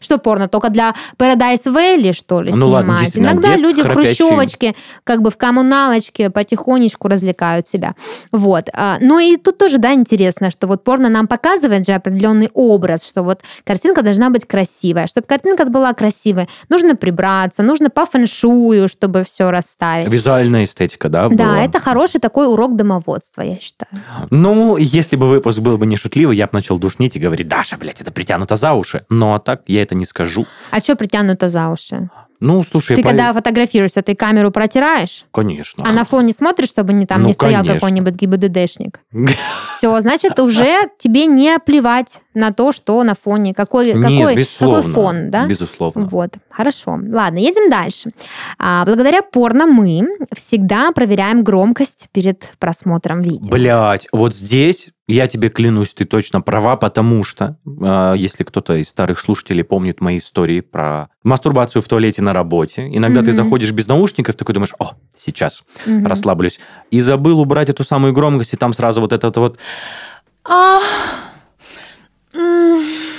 [0.00, 0.48] Что порно?
[0.48, 3.16] Только для Paradise Valley, что ли, ну, снимать?
[3.16, 7.94] Иногда люди в хрущевочке, как бы в коммуналочке потихонечку развлекают себя.
[8.32, 8.68] Вот.
[8.72, 13.04] А, ну, и тут тоже, да, интересно, что вот порно нам показывает же определенный образ,
[13.04, 15.06] что вот картинка должна быть красивая.
[15.06, 20.08] Чтобы картинка была красивой, нужно прибраться, нужно по фэншую, чтобы все расставить.
[20.08, 21.28] Визуальная эстетика, да?
[21.28, 21.60] Да, была?
[21.60, 23.90] это хороший такой урок домоводства, я считаю.
[24.30, 27.76] Ну, если бы выпуск был бы не шутливый, я бы начал душнить и говорить, Даша,
[27.76, 29.04] блядь, это притянуто за уши.
[29.08, 30.46] Но так я это не скажу.
[30.70, 32.10] А что притянуто за уши?
[32.40, 33.08] Ну, слушай, ты по...
[33.08, 35.24] когда фотографируешься, ты камеру протираешь?
[35.30, 35.84] Конечно.
[35.86, 39.00] А на фоне смотришь, чтобы не там ну, не стоял какой-нибудь ГИБДДшник?
[39.66, 44.82] Все, значит, уже тебе не плевать на то, что на фоне, какой, Нет, какой, какой
[44.82, 45.46] фон, да?
[45.46, 46.06] Безусловно.
[46.06, 46.98] Вот, хорошо.
[47.10, 48.10] Ладно, едем дальше.
[48.58, 53.50] А, благодаря порно мы всегда проверяем громкость перед просмотром видео.
[53.50, 58.88] Блять, вот здесь я тебе клянусь, ты точно права, потому что, э, если кто-то из
[58.88, 63.24] старых слушателей помнит мои истории про мастурбацию в туалете на работе, иногда mm-hmm.
[63.26, 66.06] ты заходишь без наушников, такой думаешь, о, сейчас mm-hmm.
[66.06, 66.58] расслаблюсь,
[66.90, 69.58] и забыл убрать эту самую громкость, и там сразу вот этот вот...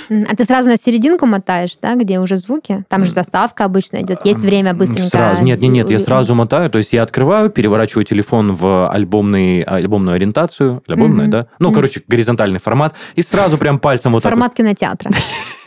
[0.08, 2.84] А ты сразу на серединку мотаешь, да, где уже звуки?
[2.88, 4.24] Там же заставка обычно идет.
[4.24, 5.08] Есть время быстренько.
[5.08, 5.42] Сразу.
[5.42, 6.70] Нет, нет, нет, я сразу мотаю.
[6.70, 10.82] То есть я открываю, переворачиваю телефон в альбомный, альбомную ориентацию.
[10.86, 11.30] Альбомная, mm-hmm.
[11.30, 11.46] да?
[11.58, 11.74] Ну, mm-hmm.
[11.74, 12.94] короче, горизонтальный формат.
[13.14, 15.10] И сразу прям пальцем вот Формат так кинотеатра.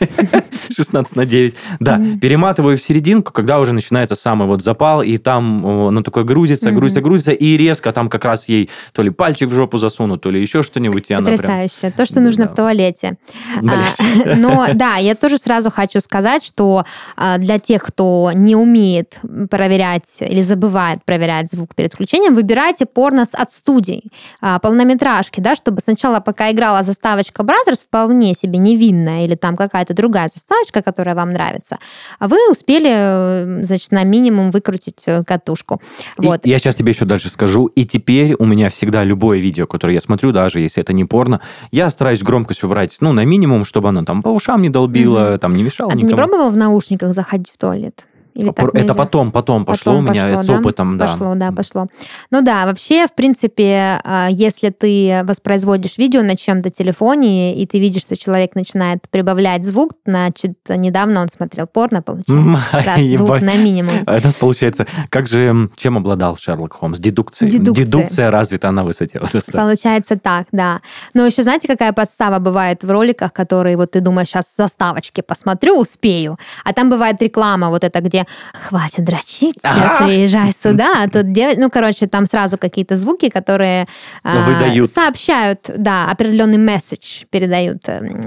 [0.70, 1.54] 16 на 9.
[1.80, 2.18] Да, mm-hmm.
[2.18, 7.00] перематываю в серединку, когда уже начинается самый вот запал, и там ну такое грузится, грузится,
[7.00, 10.40] грузится, и резко там как раз ей то ли пальчик в жопу засунут, то ли
[10.40, 11.08] еще что-нибудь.
[11.08, 11.74] Потрясающе.
[11.80, 11.92] Прям...
[11.92, 12.52] То, что нужно да.
[12.52, 13.16] в туалете.
[13.56, 13.82] А,
[14.36, 16.84] но да, я тоже сразу хочу сказать, что
[17.16, 19.18] а, для тех, кто не умеет
[19.50, 24.04] проверять или забывает проверять звук перед включением, выбирайте порно от студий,
[24.40, 29.94] а, полнометражки, да, чтобы сначала, пока играла заставочка Brothers, вполне себе невинная, или там какая-то
[29.94, 31.76] другая заставочка, которая вам нравится,
[32.18, 35.80] вы успели, э, значит, на минимум выкрутить э, катушку.
[36.16, 36.46] Вот.
[36.46, 37.66] И я сейчас тебе еще дальше скажу.
[37.66, 41.40] И теперь у меня всегда любое видео, которое я смотрю, даже если это не порно,
[41.70, 45.38] я стараюсь громкость убрать, ну, на минимум, чтобы оно там по ушам не долбило, mm
[45.38, 46.10] там не мешало а никому.
[46.10, 48.06] ты не пробовал в наушниках заходить в туалет?
[48.34, 51.06] Или так это потом, потом пошло потом у меня пошло, с опытом, да?
[51.08, 51.86] Пошло, да, пошло.
[52.30, 57.78] Ну да, вообще, в принципе, а, если ты воспроизводишь видео на чем-то телефоне, и ты
[57.78, 62.60] видишь, что человек начинает прибавлять звук, значит, недавно он смотрел порно, получается.
[62.72, 63.94] Раз звук на минимум.
[64.06, 66.98] А это получается, как же, чем обладал Шерлок Холмс?
[66.98, 67.50] Дедукцией.
[67.50, 67.84] Дедукция.
[67.84, 69.20] Дедукция развита на высоте.
[69.52, 70.80] Получается так, да.
[71.14, 75.78] Но еще знаете, какая подстава бывает в роликах, которые вот ты думаешь, сейчас заставочки посмотрю,
[75.78, 76.36] успею.
[76.64, 78.19] А там бывает реклама вот эта, где
[78.52, 79.98] хватит дрочиться, ага.
[80.06, 81.04] приезжай сюда.
[81.04, 81.56] А тут дев...
[81.56, 83.86] Ну, короче, там сразу какие-то звуки, которые
[84.22, 84.90] а, Выдают.
[84.90, 87.82] сообщают, да, определенный месседж передают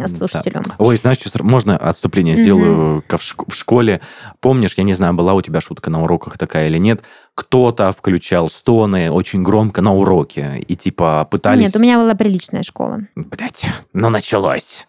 [0.07, 0.61] слушателю.
[0.65, 0.75] Да.
[0.77, 3.45] Ой, знаешь, что, можно отступление сделаю mm-hmm.
[3.47, 4.01] в школе?
[4.39, 7.03] Помнишь, я не знаю, была у тебя шутка на уроках такая или нет,
[7.35, 11.65] кто-то включал стоны очень громко на уроке и типа пытались...
[11.65, 13.01] Нет, у меня была приличная школа.
[13.15, 14.87] Блять, ну началось.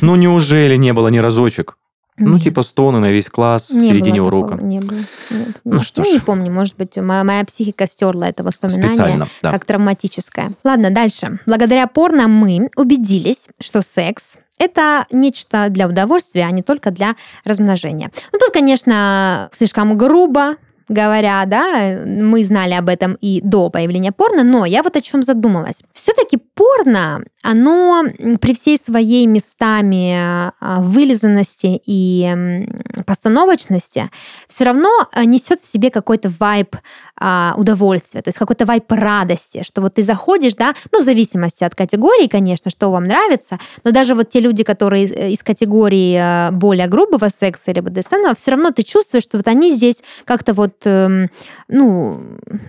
[0.00, 1.76] Ну неужели не было ни разочек?
[2.16, 4.48] Ну, типа стоны на весь класс не в середине было урока.
[4.50, 4.98] Такого, не было.
[5.30, 6.12] Нет, ну, что ну, ж.
[6.12, 9.50] не помню, может быть, моя, моя психика стерла это воспоминание Специально, да.
[9.50, 10.52] как травматическое.
[10.62, 11.40] Ладно, дальше.
[11.44, 18.10] Благодаря порно мы убедились, что секс это нечто для удовольствия, а не только для размножения.
[18.32, 20.54] Ну, тут, конечно, слишком грубо,
[20.88, 25.22] говоря, да, мы знали об этом и до появления порно, но я вот о чем
[25.22, 25.82] задумалась.
[25.92, 28.04] Все-таки порно, оно
[28.40, 32.66] при всей своей местами а, вылизанности и
[33.06, 34.10] постановочности
[34.48, 36.76] все равно а, несет в себе какой-то вайб
[37.16, 41.64] а, удовольствия, то есть какой-то вайп радости, что вот ты заходишь, да, ну, в зависимости
[41.64, 46.86] от категории, конечно, что вам нравится, но даже вот те люди, которые из категории более
[46.86, 50.86] грубого секса или БДСМ, все равно ты чувствуешь, что вот они здесь как-то вот вот,
[50.86, 51.28] эм,
[51.68, 52.20] ну,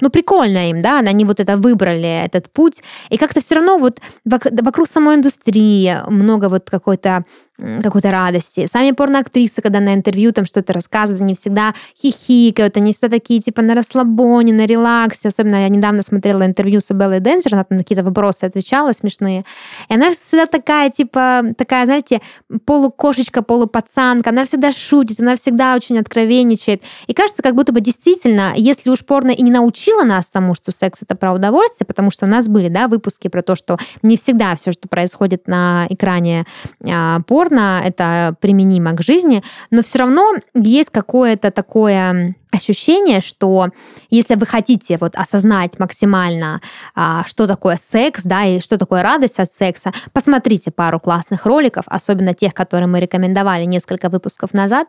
[0.01, 3.99] ну, прикольно им, да, они вот это выбрали, этот путь, и как-то все равно вот
[4.25, 7.25] вокруг самой индустрии много вот какой-то
[7.57, 8.67] какой-то радости.
[8.67, 13.61] Сами порноактрисы, когда на интервью там что-то рассказывают, они всегда хихикают, они все такие типа
[13.61, 15.29] на расслабоне, на релаксе.
[15.29, 19.45] Особенно я недавно смотрела интервью с Беллой Денджер, она там на какие-то вопросы отвечала смешные.
[19.89, 22.21] И она всегда такая, типа, такая, знаете,
[22.65, 24.31] полукошечка, полупацанка.
[24.31, 26.83] Она всегда шутит, она всегда очень откровенничает.
[27.07, 30.71] И кажется, как будто бы действительно, если уж порно и не научила нас тому, что
[30.71, 34.17] секс это про удовольствие, потому что у нас были, да, выпуски про то, что не
[34.17, 36.45] всегда все, что происходит на экране
[36.83, 43.69] а, порно, бесспорно, это применимо к жизни, но все равно есть какое-то такое ощущение, что
[44.09, 46.61] если вы хотите вот осознать максимально,
[46.95, 51.85] а, что такое секс, да, и что такое радость от секса, посмотрите пару классных роликов,
[51.87, 54.87] особенно тех, которые мы рекомендовали несколько выпусков назад,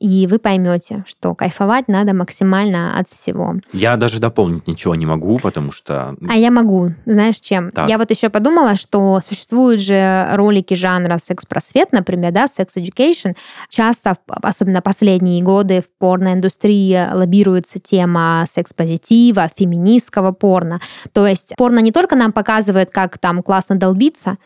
[0.00, 3.54] и вы поймете, что кайфовать надо максимально от всего.
[3.72, 6.16] Я даже дополнить ничего не могу, потому что...
[6.28, 7.70] А я могу, знаешь, чем?
[7.72, 7.88] Так.
[7.88, 13.34] Я вот еще подумала, что существуют же ролики жанра секс-просвет, например, да, секс-education.
[13.68, 20.80] Часто, особенно последние годы в порноиндустрии лоббируется тема секс-позитива, феминистского порно.
[21.12, 24.38] То есть порно не только нам показывает, как там классно долбиться,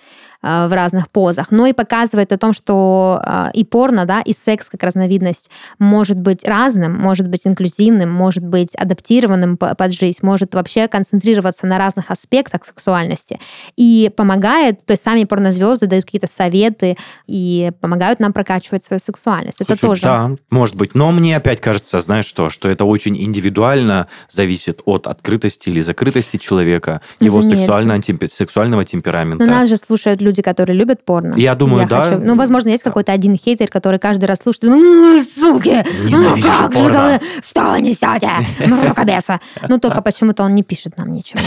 [0.42, 4.68] в разных позах, но и показывает о том, что э, и порно, да, и секс
[4.68, 10.88] как разновидность может быть разным, может быть инклюзивным, может быть адаптированным под жизнь, может вообще
[10.88, 13.38] концентрироваться на разных аспектах сексуальности
[13.76, 19.60] и помогает, то есть сами порнозвезды дают какие-то советы и помогают нам прокачивать свою сексуальность.
[19.60, 20.02] Это Слушай, тоже.
[20.02, 20.94] Да, может быть.
[20.94, 26.36] Но мне опять кажется, знаешь что, что это очень индивидуально зависит от открытости или закрытости
[26.36, 27.68] человека, Разумеется.
[27.70, 29.44] его сексуального темперамента.
[29.44, 31.34] Но нас же слушают люди люди, которые любят порно.
[31.36, 32.04] Я думаю, я да.
[32.04, 32.18] Хочу...
[32.18, 36.80] Ну, возможно, есть какой-то один хейтер, который каждый раз слушает, ну, суки, ну как же
[36.80, 38.30] вы, что вы несете,
[38.66, 39.40] мракобеса.
[39.68, 41.40] Ну, только почему-то он не пишет нам ничего.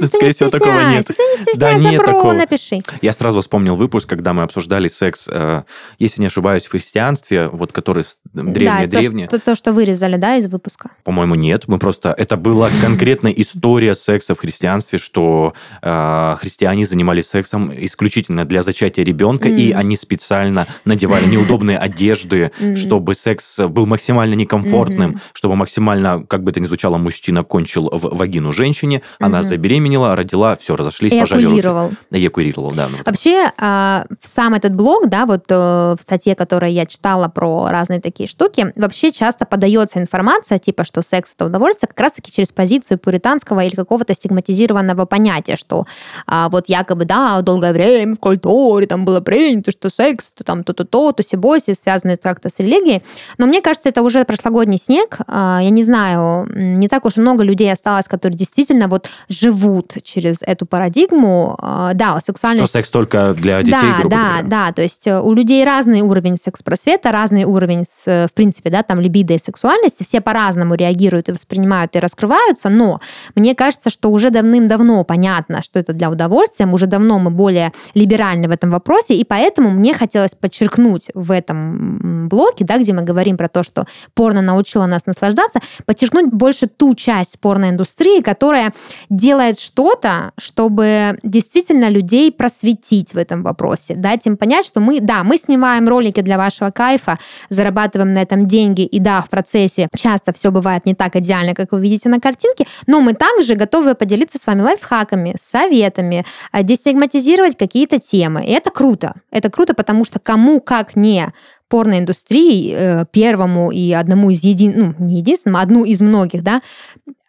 [0.00, 1.06] Ну, Скорее всего, такого нет.
[1.06, 2.32] Ты не стесняйся, нет такого.
[2.32, 2.82] напиши.
[3.02, 5.62] Я сразу вспомнил выпуск, когда мы обсуждали секс, э,
[5.98, 9.28] если не ошибаюсь, в христианстве, вот который древние-древние.
[9.30, 10.90] Да, то, что вырезали, да, из выпуска?
[11.04, 11.68] По-моему, нет.
[11.68, 12.14] Мы просто...
[12.16, 18.62] Это была конкретная история секса в христианстве, что э, христиане занимались сексом исключительно исключительно для
[18.62, 19.56] зачатия ребенка, mm.
[19.56, 26.50] и они специально надевали неудобные одежды, чтобы секс был максимально некомфортным, чтобы максимально, как бы
[26.50, 31.96] это ни звучало, мужчина кончил в вагину женщине, она забеременела, родила, все, разошлись, пожали руки.
[32.10, 32.88] Эякулировал, да.
[32.90, 37.68] Ну Вообще, а, сам этот блог, да, вот э, в статье, которую я читала про
[37.70, 42.52] разные такие штуки, вообще часто подается информация, типа, что секс это удовольствие, как раз-таки через
[42.52, 45.86] позицию пуританского или какого-то стигматизированного понятия, что
[46.26, 50.64] а, вот якобы, да, долгое время в культуре там было принято, что секс, то там
[50.64, 53.02] то-то-то, то сибоси, связаны как-то с религией.
[53.38, 55.18] Но мне кажется, это уже прошлогодний снег.
[55.26, 60.42] А, я не знаю, не так уж много людей осталось, которые действительно вот живут через
[60.42, 61.56] эту парадигму.
[61.60, 62.68] А, да, сексуальность...
[62.68, 64.48] Что секс только для детей, да, грубо да, говоря.
[64.48, 69.00] Да, то есть э, у людей разный уровень секс-просвета, разный уровень, в принципе, да, там
[69.00, 70.02] либидо и сексуальности.
[70.02, 73.00] Все по-разному реагируют и воспринимают и раскрываются, но
[73.34, 78.48] мне кажется, что уже давным-давно понятно, что это для удовольствия, уже давно мы более либеральны
[78.48, 83.36] в этом вопросе, и поэтому мне хотелось подчеркнуть в этом блоке, да, где мы говорим
[83.36, 88.72] про то, что порно научило нас наслаждаться, подчеркнуть больше ту часть порноиндустрии, которая
[89.10, 95.24] делает что-то, чтобы действительно людей просветить в этом вопросе, дать им понять, что мы, да,
[95.24, 100.32] мы снимаем ролики для вашего кайфа, зарабатываем на этом деньги, и да, в процессе часто
[100.32, 104.38] все бывает не так идеально, как вы видите на картинке, но мы также готовы поделиться
[104.38, 108.44] с вами лайфхаками, советами, а, дестигматизировать какие-то темы.
[108.44, 109.14] И это круто.
[109.30, 111.32] Это круто, потому что кому как не
[111.68, 114.74] порноиндустрии, э, первому и одному из един...
[114.76, 116.62] ну, не единственному, а одну из многих, да,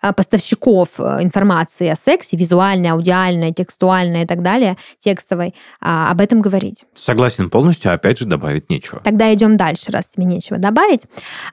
[0.01, 6.21] а, поставщиков э, информации о сексе, визуальной, аудиальной, текстуальной и так далее, текстовой, а, об
[6.21, 6.83] этом говорить.
[6.93, 9.01] Согласен полностью, опять же, добавить нечего.
[9.03, 11.01] Тогда идем дальше, раз тебе нечего добавить.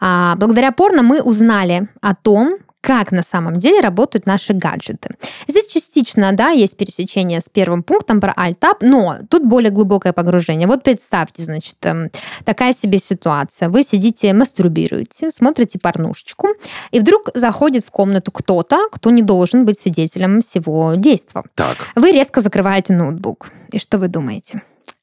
[0.00, 5.10] Благодаря порно мы узнали о том, как на самом деле работают наши гаджеты.
[5.46, 10.66] Здесь частично, да, есть пересечение с первым пунктом про Alt-Tab, но тут более глубокое погружение.
[10.66, 12.10] Вот представьте, значит, эм,
[12.44, 13.68] такая себе ситуация.
[13.68, 16.48] Вы сидите, мастурбируете, смотрите порнушечку,
[16.90, 21.44] и вдруг заходит в комнату кто-то, кто не должен быть свидетелем всего действия.
[21.54, 21.76] Так.
[21.94, 23.50] Вы резко закрываете ноутбук.
[23.70, 24.62] И что вы думаете?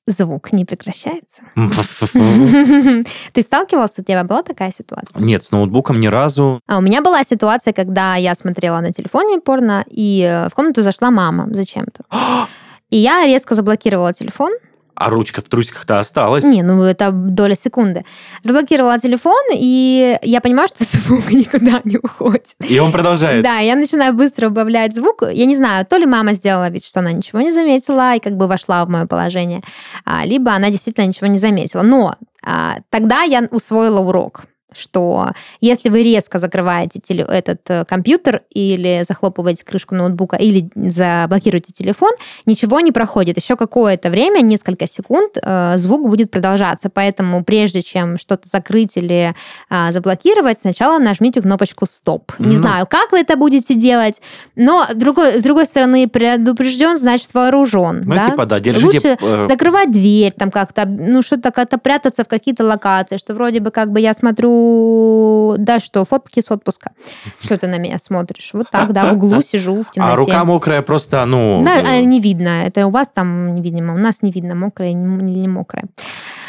[0.10, 1.43] Звук не прекращается.
[3.34, 4.02] Ты сталкивался?
[4.02, 5.22] У тебя была такая ситуация?
[5.22, 6.60] Нет, с ноутбуком ни разу.
[6.67, 10.82] А у меня была ситуация, когда я смотрела на телефоне порно, и э, в комнату
[10.82, 12.04] зашла мама зачем-то.
[12.89, 14.52] И я резко заблокировала телефон,
[15.00, 16.44] а ручка в трусиках-то осталась.
[16.44, 18.04] Не, ну это доля секунды.
[18.44, 22.56] Заблокировала телефон, и я понимаю, что звук никуда не уходит.
[22.68, 23.44] И он продолжает.
[23.44, 25.24] Да, я начинаю быстро убавлять звук.
[25.32, 28.36] Я не знаю, то ли мама сделала вид, что она ничего не заметила и как
[28.36, 29.62] бы вошла в мое положение,
[30.06, 31.82] а, либо она действительно ничего не заметила.
[31.82, 38.43] Но а, тогда я усвоила урок что если вы резко закрываете теле, этот э, компьютер
[38.49, 42.12] или захлопываете крышку ноутбука или заблокируете телефон,
[42.45, 43.38] ничего не проходит.
[43.38, 46.89] Еще какое-то время, несколько секунд, э, звук будет продолжаться.
[46.89, 49.34] Поэтому прежде чем что-то закрыть или
[49.69, 52.32] э, заблокировать, сначала нажмите кнопочку «Стоп».
[52.39, 52.55] Не ну.
[52.55, 54.21] знаю, как вы это будете делать,
[54.55, 58.03] но с другой, с другой стороны, предупрежден, значит вооружен.
[58.05, 58.29] Ну, да?
[58.29, 58.86] типа, да, держите...
[58.86, 59.43] Лучше э...
[59.47, 63.91] закрывать дверь, там как-то, ну, что-то как-то прятаться в какие-то локации, что вроде бы как
[63.91, 64.59] бы я смотрю
[65.58, 66.91] да, что, фотки с отпуска.
[67.41, 68.52] Что ты на меня смотришь?
[68.54, 70.13] Вот так, да, в углу сижу в темноте.
[70.13, 71.62] А рука мокрая просто, ну...
[71.63, 72.65] Да, а, не видно.
[72.65, 75.86] Это у вас там, видимо, у нас не видно, мокрая или не мокрая.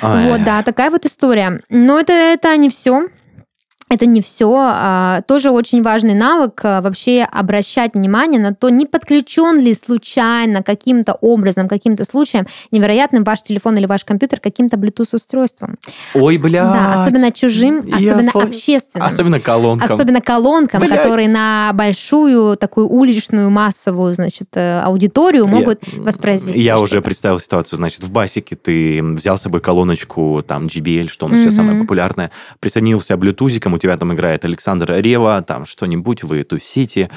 [0.03, 1.61] Вот, да, такая вот история.
[1.69, 3.09] Но это, это не все
[3.91, 4.55] это не все.
[4.57, 10.63] А, тоже очень важный навык а, вообще обращать внимание на то, не подключен ли случайно
[10.63, 16.65] каким-то образом, каким-то случаем невероятным ваш телефон или ваш компьютер каким-то Bluetooth-устройством.Ой, бля.
[16.65, 18.41] Да, особенно чужим, особенно я...
[18.41, 19.09] общественным.
[19.09, 19.93] Особенно колонкам.
[19.93, 20.97] Особенно колонкам, Блядь.
[20.97, 26.03] которые на большую такую уличную массовую, значит, э, аудиторию могут я...
[26.03, 26.61] воспроизвести.
[26.61, 31.27] Я уже представил ситуацию, значит, в басике ты взял с собой колоночку, там, JBL, что
[31.27, 31.43] у нас mm-hmm.
[31.43, 37.11] сейчас самое популярное, присоединился блютузиком, тебя там играет Александр Рева, там что-нибудь, вы тусите,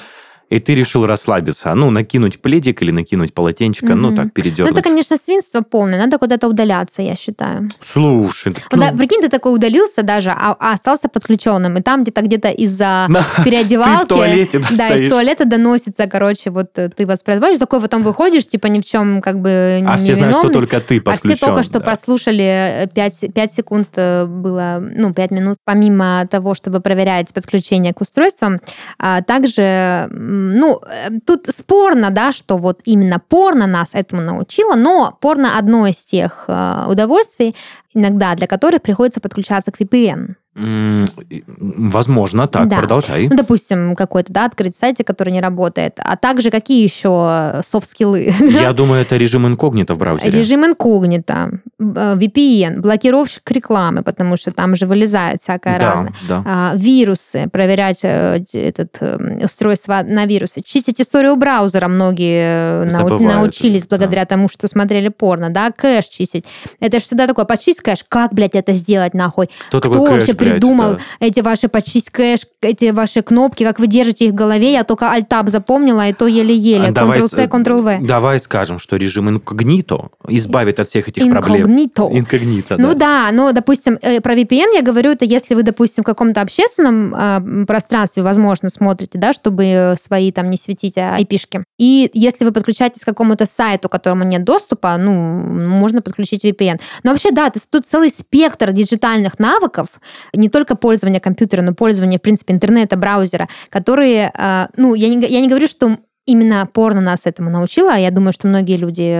[0.49, 3.95] и ты решил расслабиться, ну, накинуть пледик или накинуть полотенчика, mm-hmm.
[3.95, 4.71] ну, так, передернуть.
[4.71, 7.69] Ну, это, конечно, свинство полное, надо куда-то удаляться, я считаю.
[7.79, 8.53] Слушай.
[8.71, 12.49] Ну, да, прикинь, ты такой удалился даже, а, а остался подключенным, и там где-то где-то
[12.49, 13.08] из-за
[13.43, 13.93] переодевалки...
[14.03, 18.03] Ты в туалете, да, Да, из туалета доносится, короче, вот э, ты воспроизводишь, такой потом
[18.03, 21.34] выходишь, типа ни в чем как бы А все знают, что только ты подключен.
[21.34, 26.27] А все только что прослушали 5, э, 5 секунд э, было, ну, 5 минут, помимо
[26.29, 28.60] того, чтобы проверять подключение к устройствам,
[28.99, 35.17] а также ну, э, тут спорно, да, что вот именно порно нас этому научило, но
[35.21, 37.56] порно одно из тех э, удовольствий,
[37.94, 40.36] иногда для которых приходится подключаться к VPN.
[40.56, 42.77] Возможно, так, да.
[42.77, 43.27] продолжай.
[43.27, 45.93] Ну, допустим, какой-то, да, открыть сайт, который не работает.
[45.97, 48.31] А также какие еще софт-скиллы?
[48.39, 50.31] Я думаю, это режим инкогнито в браузере.
[50.31, 56.13] Режим инкогнито, э, VPN, блокировщик рекламы, потому что там же вылезает всякое да, разное.
[56.27, 56.43] Да.
[56.45, 60.62] А, вирусы, проверять э, этот э, устройство на вирусы.
[60.63, 64.27] Чистить историю браузера многие Забывают, научились благодаря да.
[64.27, 66.45] тому, что смотрели порно, да, кэш чистить.
[66.79, 69.49] Это же всегда такое, почисть кэш, как, блядь, это сделать нахуй?
[69.69, 71.00] Кто, Кто такой кэш, придумал да.
[71.19, 74.71] эти ваши почисть кэш, эти ваши кнопки, как вы держите их в голове.
[74.71, 76.89] Я только Alt-Tab запомнила, и то еле-еле.
[76.89, 78.00] Ctrl-C, Ctrl-V.
[78.02, 81.94] Давай скажем, что режим инкогнито избавит от всех этих инкогнито.
[81.94, 82.19] проблем.
[82.19, 82.77] Инкогнито.
[82.77, 86.41] Ну да, ну, допустим, э, про VPN я говорю, это если вы, допустим, в каком-то
[86.41, 91.63] общественном э, пространстве, возможно, смотрите, да, чтобы свои там не светить IP-шки.
[91.77, 96.79] И если вы подключаетесь к какому-то сайту, к которому нет доступа, ну, можно подключить VPN.
[97.04, 99.87] Но вообще, да, тут целый спектр диджитальных навыков,
[100.34, 105.25] не только пользование компьютера, но пользование, в принципе, интернета, браузера, которые, э, ну, я не,
[105.27, 109.12] я не говорю, что именно порно нас этому научила, а я думаю, что многие люди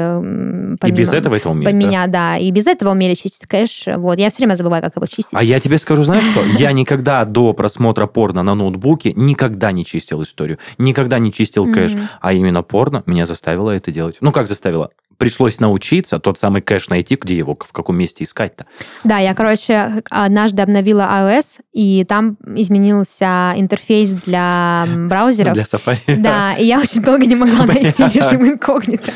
[0.78, 2.36] помимо, и без этого это умеют, поменя, да?
[2.36, 3.86] да, и без этого умели чистить кэш.
[3.98, 5.34] Вот, я все время забываю, как его чистить.
[5.34, 6.42] А я тебе скажу, знаешь что?
[6.58, 11.94] Я никогда до просмотра порно на ноутбуке никогда не чистил историю, никогда не чистил кэш,
[12.22, 14.18] а именно порно меня заставило это делать.
[14.22, 14.92] Ну, как заставило?
[15.18, 18.66] Пришлось научиться тот самый кэш найти, где его, в каком месте искать-то.
[19.04, 25.54] Да, я, короче, однажды обновила iOS, и там изменился интерфейс для браузеров.
[25.54, 26.18] Для Safari.
[26.18, 29.12] Да, и я очень долго не могла найти режим инкогнито.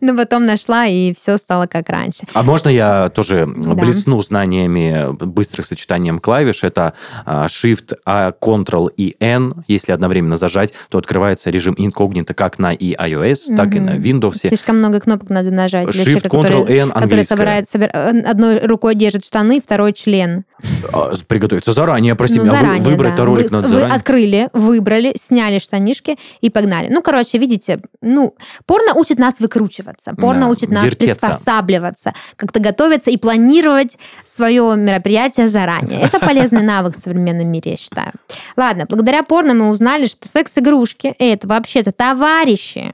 [0.00, 2.24] Но потом нашла, и все стало как раньше.
[2.34, 6.64] А можно я тоже блесну знаниями быстрых сочетанием клавиш?
[6.64, 6.94] Это
[7.24, 9.64] а, Shift, а, Ctrl и N.
[9.68, 14.38] Если одновременно зажать, то открывается режим инкогнито как на и iOS, так и на Windows.
[14.38, 15.90] Слишком много кнопок надо нажать.
[15.90, 17.90] Для Shift, человека, Ctrl, который, собирает, собир...
[17.92, 20.44] Одной рукой держит штаны, второй член.
[20.92, 22.56] А, приготовиться заранее, прости ну, меня.
[22.56, 23.24] Заранее, выбрать да.
[23.24, 26.88] ролик вы, надо Вы открыли, выбрали, сняли штанишки и погнали.
[26.90, 28.34] Ну, короче, видите, ну,
[28.66, 31.26] порно учит нас выкручиваться, порно да, учит нас вертеться.
[31.26, 36.00] приспосабливаться, как-то готовиться и планировать свое мероприятие заранее.
[36.02, 38.12] Это полезный навык в современном мире, я считаю.
[38.56, 42.92] Ладно, благодаря порно мы узнали, что секс-игрушки— это вообще-то товарищи,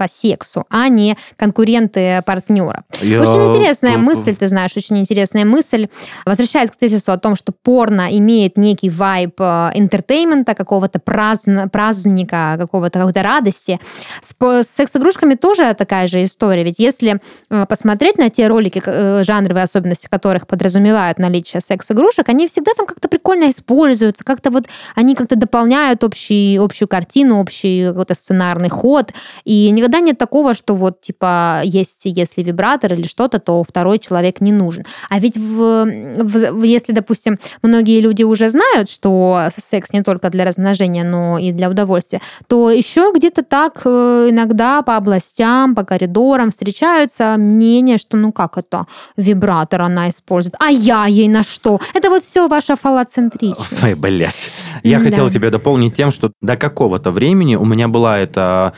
[0.00, 2.84] по сексу, а не конкуренты партнера.
[3.02, 3.20] Я...
[3.20, 5.88] Очень интересная мысль, ты знаешь, очень интересная мысль.
[6.24, 11.68] Возвращаясь к тезису о том, что порно имеет некий вайб э, entertainment а, какого-то праздн...
[11.70, 13.78] праздника, какого-то какой-то радости.
[14.22, 16.64] С, с секс-игрушками тоже такая же история.
[16.64, 17.20] Ведь если
[17.50, 22.86] э, посмотреть на те ролики, э, жанровые особенности которых подразумевают наличие секс-игрушек, они всегда там
[22.86, 29.12] как-то прикольно используются, как-то вот они как-то дополняют общий, общую картину, общий какой-то сценарный ход.
[29.44, 33.98] И никогда никогда нет такого, что вот, типа, есть, если вибратор или что-то, то второй
[33.98, 34.84] человек не нужен.
[35.08, 40.44] А ведь в, в, если, допустим, многие люди уже знают, что секс не только для
[40.44, 46.50] размножения, но и для удовольствия, то еще где-то так э, иногда по областям, по коридорам
[46.50, 48.86] встречаются мнения, что ну как это,
[49.16, 51.80] вибратор она использует, а я ей на что?
[51.94, 53.82] Это вот все ваша фалоцентричность.
[53.82, 54.50] Ой, блядь.
[54.84, 55.04] Я да.
[55.04, 58.72] хотел тебя дополнить тем, что до какого-то времени у меня была эта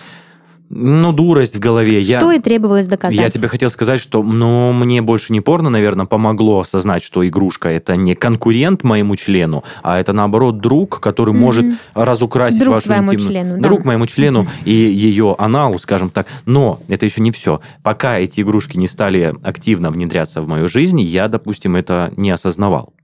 [0.74, 2.02] ну, дурость в голове.
[2.02, 3.16] Что я, и требовалось доказать.
[3.18, 7.68] Я тебе хотел сказать, что ну, мне больше не порно, наверное, помогло осознать, что игрушка
[7.68, 11.38] это не конкурент моему члену, а это, наоборот, друг, который mm-hmm.
[11.38, 13.30] может разукрасить друг вашу твоему интимную...
[13.30, 13.68] члену, да.
[13.68, 14.64] Друг моему члену mm-hmm.
[14.64, 16.26] и ее аналу, скажем так.
[16.46, 17.60] Но это еще не все.
[17.82, 22.94] Пока эти игрушки не стали активно внедряться в мою жизнь, я, допустим, это не осознавал.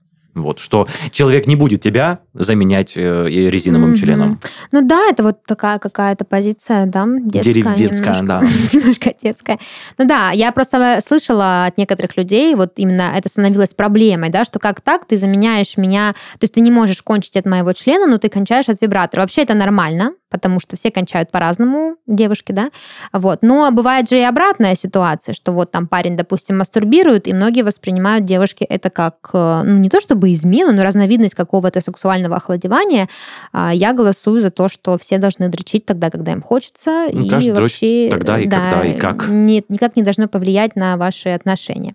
[0.42, 3.96] Вот, что человек не будет тебя заменять э, резиновым mm-hmm.
[3.96, 4.40] членом.
[4.72, 7.52] Ну да, это вот такая какая-то позиция, да, детская.
[7.52, 8.42] Деревенская, немножко, да.
[8.72, 9.58] немножко детская.
[9.98, 14.58] Ну да, я просто слышала от некоторых людей, вот именно это становилось проблемой, да, что
[14.58, 18.18] как так ты заменяешь меня, то есть ты не можешь кончить от моего члена, но
[18.18, 19.22] ты кончаешь от вибратора.
[19.22, 22.70] Вообще это нормально, потому что все кончают по-разному, девушки, да,
[23.12, 23.42] вот.
[23.42, 28.24] Но бывает же и обратная ситуация, что вот там парень, допустим, мастурбирует, и многие воспринимают
[28.24, 33.08] девушки это как, э, ну, не то чтобы измену, но разновидность какого-то сексуального охладевания.
[33.52, 37.50] А, я голосую за то, что все должны дрочить тогда, когда им хочется, ну, и
[37.50, 38.08] вообще...
[38.10, 39.28] тогда и да, когда, и как.
[39.28, 41.94] Нет, никак не должно повлиять на ваши отношения.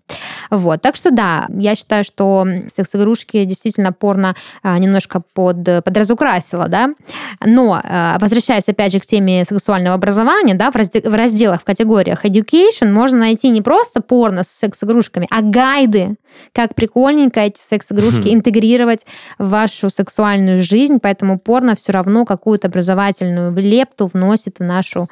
[0.49, 6.89] Вот, так что да, я считаю, что секс-игрушки действительно порно а, немножко под, подразукрасило, да,
[7.45, 11.63] но а, возвращаясь опять же к теме сексуального образования, да, в, раздел, в разделах, в
[11.63, 16.15] категориях education можно найти не просто порно с секс-игрушками, а гайды,
[16.51, 19.05] как прикольненько эти секс-игрушки интегрировать
[19.37, 25.07] в вашу сексуальную жизнь, поэтому порно все равно какую-то образовательную лепту вносит в нашу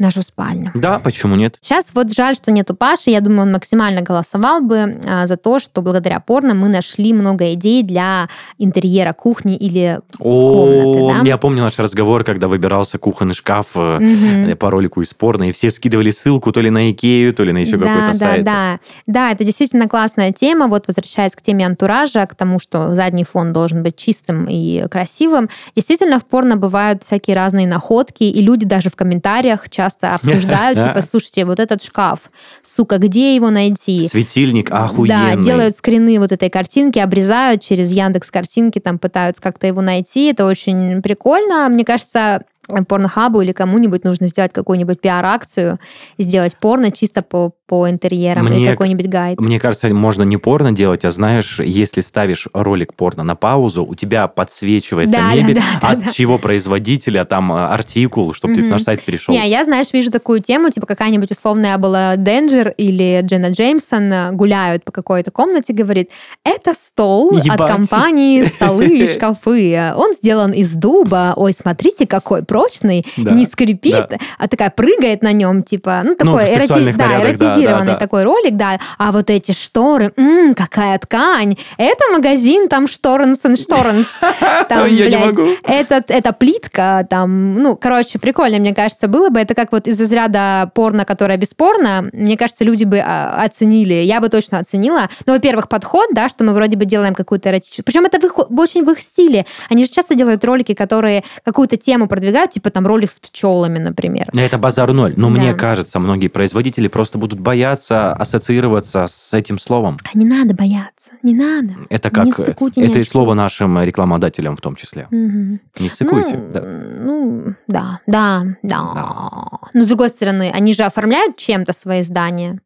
[0.00, 0.70] нашу спальню.
[0.74, 1.58] Да, почему нет?
[1.60, 3.10] Сейчас вот жаль, что нету Паши.
[3.10, 7.52] Я думаю, он максимально голосовал бы а, за то, что благодаря порно мы нашли много
[7.54, 8.28] идей для
[8.58, 11.22] интерьера кухни или комнаты.
[11.22, 11.28] Да?
[11.28, 15.70] я помню наш разговор, когда выбирался кухонный шкаф э, по ролику из порно, и все
[15.70, 18.44] скидывали ссылку то ли на Икею, то ли на еще да, какой-то да, сайт.
[18.44, 18.80] да.
[19.06, 20.68] Да, это действительно классная тема.
[20.68, 25.48] Вот возвращаясь к теме антуража, к тому, что задний фон должен быть чистым и красивым.
[25.74, 31.02] Действительно, в порно бывают всякие разные находки, и люди даже в комментариях часто обсуждают, типа,
[31.02, 32.30] слушайте, вот этот шкаф,
[32.62, 34.08] сука, где его найти?
[34.08, 35.36] Светильник охуенный.
[35.36, 40.26] Да, делают скрины вот этой картинки, обрезают через Яндекс картинки, там пытаются как-то его найти.
[40.26, 41.68] Это очень прикольно.
[41.68, 42.42] Мне кажется,
[42.88, 45.78] порнохабу или кому-нибудь нужно сделать какую-нибудь пиар-акцию,
[46.18, 49.40] сделать порно чисто по, по интерьерам или Мне- какой-нибудь гайд.
[49.40, 53.94] Мне кажется, можно не порно делать, а знаешь, если ставишь ролик порно на паузу, у
[53.94, 56.10] тебя подсвечивается Да, да, мебель, да, да, от да.
[56.12, 58.70] чего производителя, там э, артикул, чтобы ты Мгм.
[58.70, 59.34] на сайт перешел.
[59.34, 64.32] Не, я, знаешь, вижу такую тему, типа какая-нибудь условная была Денджер или Дженна Джеймсон э,
[64.32, 66.10] гуляют по какой-то комнате, говорит,
[66.44, 67.60] это стол Ебать.
[67.60, 69.92] от компании «Столы и шкафы».
[69.96, 71.34] Он сделан из дуба.
[71.36, 74.16] Ой, смотрите, какой прочный, Да, не скрипит, да.
[74.38, 77.98] а такая прыгает на нем, типа, ну, Ну, такой в эроти- да, эротизированный да, да.
[77.98, 78.78] такой ролик, да.
[78.98, 81.56] А вот эти шторы, м, какая ткань.
[81.76, 84.06] Это магазин, там Шторенс и Шторенс.
[84.68, 89.38] Там, блядь, этот, эта плитка, там, ну, короче, прикольно, мне кажется, было бы.
[89.40, 92.08] Это как вот из разряда порно, которое бесспорно.
[92.12, 93.94] Мне кажется, люди бы а, оценили.
[93.94, 95.08] Я бы точно оценила.
[95.26, 97.84] Ну, во-первых, подход, да, что мы вроде бы делаем какую-то эротическую.
[97.84, 99.46] Причем это в их- очень в их стиле.
[99.70, 104.28] Они же часто делают ролики, которые какую-то тему продвигают, типа там ролик с пчелами, например.
[104.34, 105.14] Это базар ноль.
[105.16, 105.38] Но Да.
[105.40, 109.98] мне кажется, многие производители просто будут бояться ассоциироваться с этим словом.
[110.12, 111.74] А не надо бояться, не надо.
[111.90, 112.40] Это Не как...
[112.40, 115.06] э, ссыкуйте, не это и слово нашим рекламодателям в том числе.
[115.10, 115.60] Мгм.
[115.78, 116.36] Не ссыкуйте.
[116.36, 116.62] Ну, да.
[117.00, 119.48] ну, да, да, да.
[119.74, 122.60] Но с другой стороны, они же оформляют чем-то свои здания.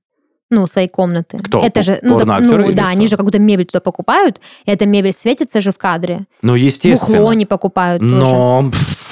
[0.53, 1.39] Ну, свои комнаты.
[1.39, 1.65] Кто?
[1.65, 2.93] Это же, ну, да, Порноактеры ну, да, что?
[2.93, 6.27] они же какую-то мебель туда покупают, и эта мебель светится же в кадре.
[6.43, 7.17] Ну, естественно.
[7.17, 8.15] Бухло они покупают тоже.
[8.15, 8.71] Но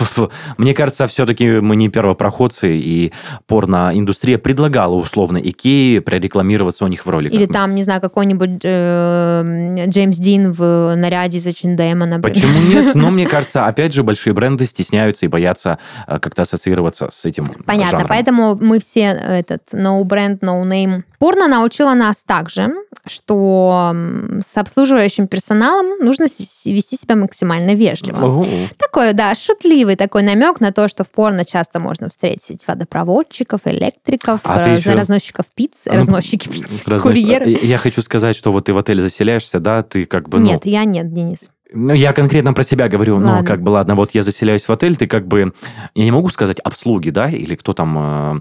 [0.59, 3.13] мне кажется, все-таки мы не первопроходцы, и
[3.47, 7.39] порноиндустрия предлагала условно Икеи прорекламироваться у них в роликах.
[7.39, 12.21] Или там, не знаю, какой-нибудь э, Джеймс Дин в наряде из H&M, например.
[12.21, 12.95] Почему нет?
[12.95, 17.47] Но мне кажется, опять же, большие бренды стесняются и боятся э, как-то ассоциироваться с этим
[17.65, 18.09] Понятно, жанром.
[18.09, 21.03] поэтому мы все этот no бренд, no name.
[21.31, 22.73] Порно научила нас также,
[23.07, 23.95] что
[24.45, 28.25] с обслуживающим персоналом нужно вести себя максимально вежливо.
[28.27, 28.45] Ого.
[28.77, 34.41] Такой, да, шутливый такой намек на то, что в порно часто можно встретить водопроводчиков, электриков,
[34.43, 37.49] А раз- еще- разносчиков пиц, Ну, разносчики пиц, Разно- курьеры.
[37.63, 40.67] Я хочу сказать, что вот ты в отель заселяешься, да, ты как бы, ну, Нет,
[40.67, 41.49] я нет, Денис.
[41.73, 43.19] Ну, я конкретно про себя говорю.
[43.19, 43.45] Ну, Ладно.
[43.47, 45.53] как бы, ладно, вот я заселяюсь в отель, ты как бы...
[45.95, 47.29] Я не могу сказать обслуги, да?
[47.29, 47.97] Или кто там...
[47.99, 48.41] э,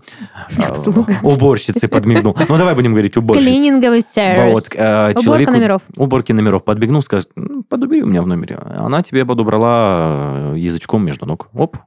[0.58, 1.04] э.
[1.24, 2.36] Уборщицы подмигнул.
[2.50, 3.46] Ну, давай будем говорить уборщицы.
[3.48, 4.54] Клининговый сервис.
[4.54, 5.82] Вот, э, Уборка человеку- номеров.
[5.96, 8.58] Уборки номеров подбегнул, скажет, «М, подубери у меня в номере.
[8.78, 11.50] Она тебе подобрала э, язычком между ног.
[11.54, 11.78] Оп.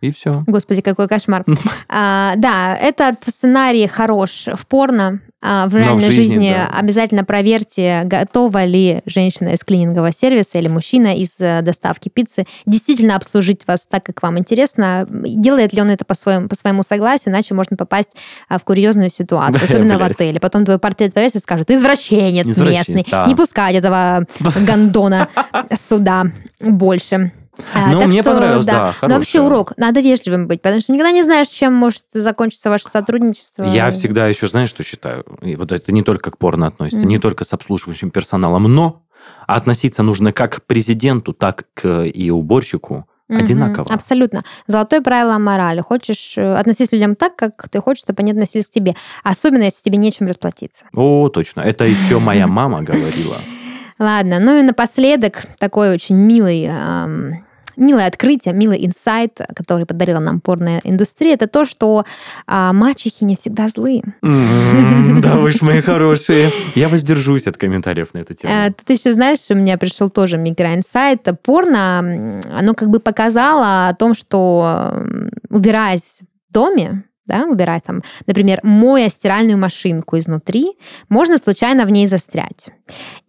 [0.00, 0.44] И все.
[0.46, 1.44] Господи, какой кошмар.
[1.88, 5.20] А, да, этот сценарий хорош в порно.
[5.40, 6.66] А, в в реальной жизни, жизни, да.
[6.76, 13.14] обязательно проверьте, готова ли женщина из клинингового сервиса или мужчина из э, доставки пиццы действительно
[13.14, 15.06] обслужить вас так, как вам интересно.
[15.08, 18.10] Делает ли он это по своему, по своему согласию, иначе можно попасть
[18.48, 20.10] а, в курьезную ситуацию, особенно в Блядь.
[20.12, 20.40] отеле.
[20.40, 23.26] Потом твой портрет повесит и скажет, извращенец, Извращенец, местный, да.
[23.26, 24.26] не пускать этого
[24.66, 25.28] гондона
[25.72, 26.24] сюда
[26.60, 27.30] больше.
[27.74, 29.72] А, Ну, мне что, понравилось, да, Но вообще урок.
[29.76, 33.64] Надо вежливым быть, потому что никогда не знаешь, чем может закончиться ваше сотрудничество.
[33.64, 35.24] Я всегда еще, знаешь, что считаю?
[35.42, 37.08] И вот это не только к порно относится, Мгм.
[37.08, 39.02] не только с обслуживающим персоналом, но
[39.46, 43.86] относиться нужно как к президенту, так и уборщику одинаково.
[43.92, 44.42] Абсолютно.
[44.66, 45.80] Золотое правило морали.
[45.80, 48.94] Хочешь э, относись к людям так, как ты хочешь, чтобы они относились к тебе.
[49.22, 50.86] Особенно, если тебе нечем расплатиться.
[50.94, 51.60] О, точно.
[51.60, 53.36] Это еще моя мама говорила.
[53.98, 56.64] Ладно, ну и напоследок такой очень милый...
[56.70, 57.44] эм,
[57.78, 62.04] Милое открытие, милый инсайт, который подарила нам порная индустрия, это то, что
[62.46, 64.02] а, мачехи не всегда злые.
[64.20, 66.50] Да вы ж мои хорошие.
[66.74, 68.52] Я воздержусь от комментариев на эту тему.
[68.76, 71.26] Тут еще, знаешь, у меня пришел тоже микроинсайт.
[71.42, 75.06] Порно, оно как бы показало о том, что
[75.48, 80.72] убираясь в доме, да, убирать там, например, моя стиральную машинку изнутри,
[81.08, 82.68] можно случайно в ней застрять.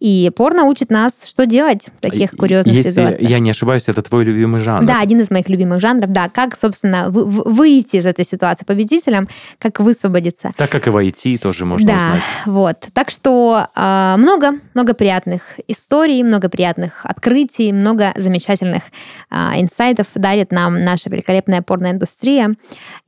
[0.00, 3.30] И порно учит нас, что делать в таких курьезных Если ситуациях.
[3.30, 4.86] я не ошибаюсь, это твой любимый жанр.
[4.86, 8.64] Да, один из моих любимых жанров, да, как, собственно, вы- вы- выйти из этой ситуации
[8.64, 9.28] победителем,
[9.58, 10.52] как высвободиться.
[10.56, 12.22] Так как и в IT тоже можно да, узнать.
[12.46, 12.76] вот.
[12.94, 18.84] Так что а, много, много приятных историй, много приятных открытий, много замечательных
[19.30, 22.54] а, инсайтов дарит нам наша великолепная порноиндустрия.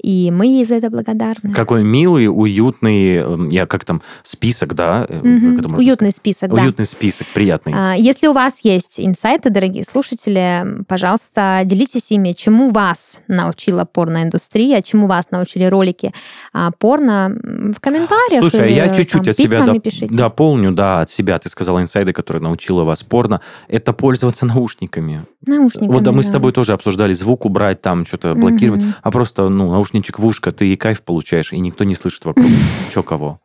[0.03, 1.55] И мы ей за это благодарны.
[1.55, 5.07] Какой милый, уютный, эм, я как там, список, да?
[5.09, 5.77] Угу.
[5.79, 6.63] Уютный список, да.
[6.63, 7.73] Уютный список, приятный.
[7.75, 14.83] А, если у вас есть инсайты, дорогие слушатели, пожалуйста, делитесь ими, чему вас научила порноиндустрия,
[14.83, 16.13] чему вас научили ролики
[16.53, 18.41] а, порно в комментариях.
[18.41, 21.39] Слушай, или, я чуть-чуть от себя доп- дополню, да, от себя.
[21.39, 23.41] Ты сказала инсайды, которые научила вас порно.
[23.69, 25.25] Это пользоваться наушниками.
[25.47, 28.93] Наушниками, Вот да, мы с тобой тоже обсуждали звук убрать, там что-то блокировать, угу.
[29.03, 32.47] а просто, ну, наушничек в ушко, ты и кайф получаешь, и никто не слышит вокруг,
[32.93, 33.41] чё кого.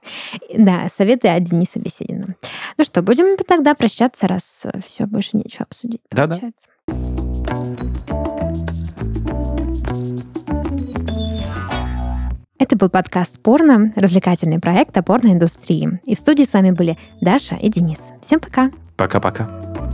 [0.56, 2.36] Да, советы от Дениса Беседина.
[2.78, 6.70] Ну что, будем тогда прощаться, раз все, больше нечего обсудить, получается.
[6.88, 7.88] Да-да.
[12.60, 16.00] Это был подкаст «Порно», развлекательный проект о порноиндустрии.
[16.06, 18.00] И в студии с вами были Даша и Денис.
[18.22, 18.72] Всем пока.
[18.96, 19.87] Пока-пока.